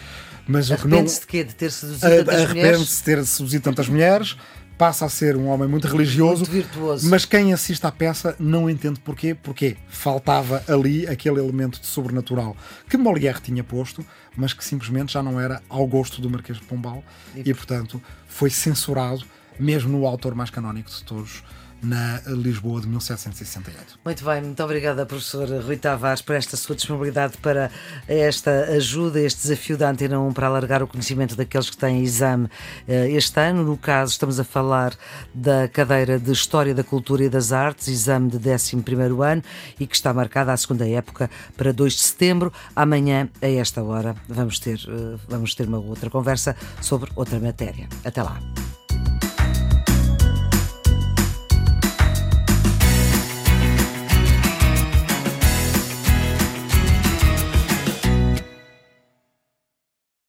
Mas 0.46 0.70
arrepende-se 0.70 1.20
de 1.20 1.26
quê? 1.26 1.44
De 1.44 1.54
ter 1.54 1.70
seduzido 1.70 2.24
tantas 2.24 2.48
mulheres? 2.48 2.50
Arrepende-se 2.50 2.96
de 2.96 3.02
ter 3.04 3.26
seduzido 3.26 3.64
tantas 3.64 3.88
mulheres 3.88 4.36
passa 4.82 5.04
a 5.04 5.08
ser 5.08 5.36
um 5.36 5.46
homem 5.46 5.68
muito 5.68 5.86
religioso, 5.86 6.40
muito 6.40 6.50
virtuoso. 6.50 7.08
mas 7.08 7.24
quem 7.24 7.52
assiste 7.52 7.86
à 7.86 7.92
peça 7.92 8.34
não 8.36 8.68
entende 8.68 8.98
porquê, 8.98 9.32
porque 9.32 9.76
faltava 9.86 10.60
ali 10.66 11.06
aquele 11.06 11.38
elemento 11.38 11.80
de 11.80 11.86
sobrenatural 11.86 12.56
que 12.90 12.96
Molière 12.96 13.40
tinha 13.40 13.62
posto, 13.62 14.04
mas 14.36 14.52
que 14.52 14.64
simplesmente 14.64 15.12
já 15.12 15.22
não 15.22 15.40
era 15.40 15.62
ao 15.68 15.86
gosto 15.86 16.20
do 16.20 16.28
Marquês 16.28 16.58
de 16.58 16.64
Pombal 16.64 17.04
e, 17.32 17.48
e 17.48 17.54
portanto, 17.54 18.02
foi 18.26 18.50
censurado, 18.50 19.22
mesmo 19.56 19.96
no 19.96 20.04
autor 20.04 20.34
mais 20.34 20.50
canónico 20.50 20.90
de 20.90 21.04
todos, 21.04 21.44
na 21.82 22.20
Lisboa 22.26 22.80
de 22.80 22.86
1768. 22.86 23.98
Muito 24.04 24.24
bem, 24.24 24.40
muito 24.40 24.62
obrigada, 24.62 25.04
professor 25.04 25.48
Rui 25.48 25.76
Tavares, 25.76 26.22
por 26.22 26.36
esta 26.36 26.56
sua 26.56 26.76
disponibilidade 26.76 27.36
para 27.38 27.70
esta 28.06 28.64
ajuda, 28.66 29.20
este 29.20 29.42
desafio 29.42 29.76
da 29.76 29.90
Antena 29.90 30.20
1 30.20 30.32
para 30.32 30.46
alargar 30.46 30.82
o 30.82 30.86
conhecimento 30.86 31.34
daqueles 31.34 31.68
que 31.68 31.76
têm 31.76 32.02
exame 32.02 32.48
eh, 32.86 33.10
este 33.10 33.40
ano. 33.40 33.64
No 33.64 33.76
caso, 33.76 34.12
estamos 34.12 34.38
a 34.38 34.44
falar 34.44 34.96
da 35.34 35.68
cadeira 35.68 36.18
de 36.18 36.30
História 36.30 36.74
da 36.74 36.84
Cultura 36.84 37.24
e 37.24 37.28
das 37.28 37.52
Artes, 37.52 37.88
exame 37.88 38.30
de 38.30 38.48
11 38.48 38.76
ano 39.22 39.42
e 39.78 39.86
que 39.86 39.94
está 39.94 40.14
marcada 40.14 40.52
a 40.52 40.56
segunda 40.56 40.88
época 40.88 41.28
para 41.56 41.72
2 41.72 41.92
de 41.92 42.00
setembro. 42.00 42.52
Amanhã, 42.76 43.28
a 43.40 43.48
esta 43.48 43.82
hora, 43.82 44.14
vamos 44.28 44.58
ter, 44.60 44.78
eh, 44.88 45.18
vamos 45.28 45.54
ter 45.54 45.66
uma 45.66 45.78
outra 45.78 46.08
conversa 46.08 46.54
sobre 46.80 47.10
outra 47.16 47.40
matéria. 47.40 47.88
Até 48.04 48.22
lá. 48.22 48.38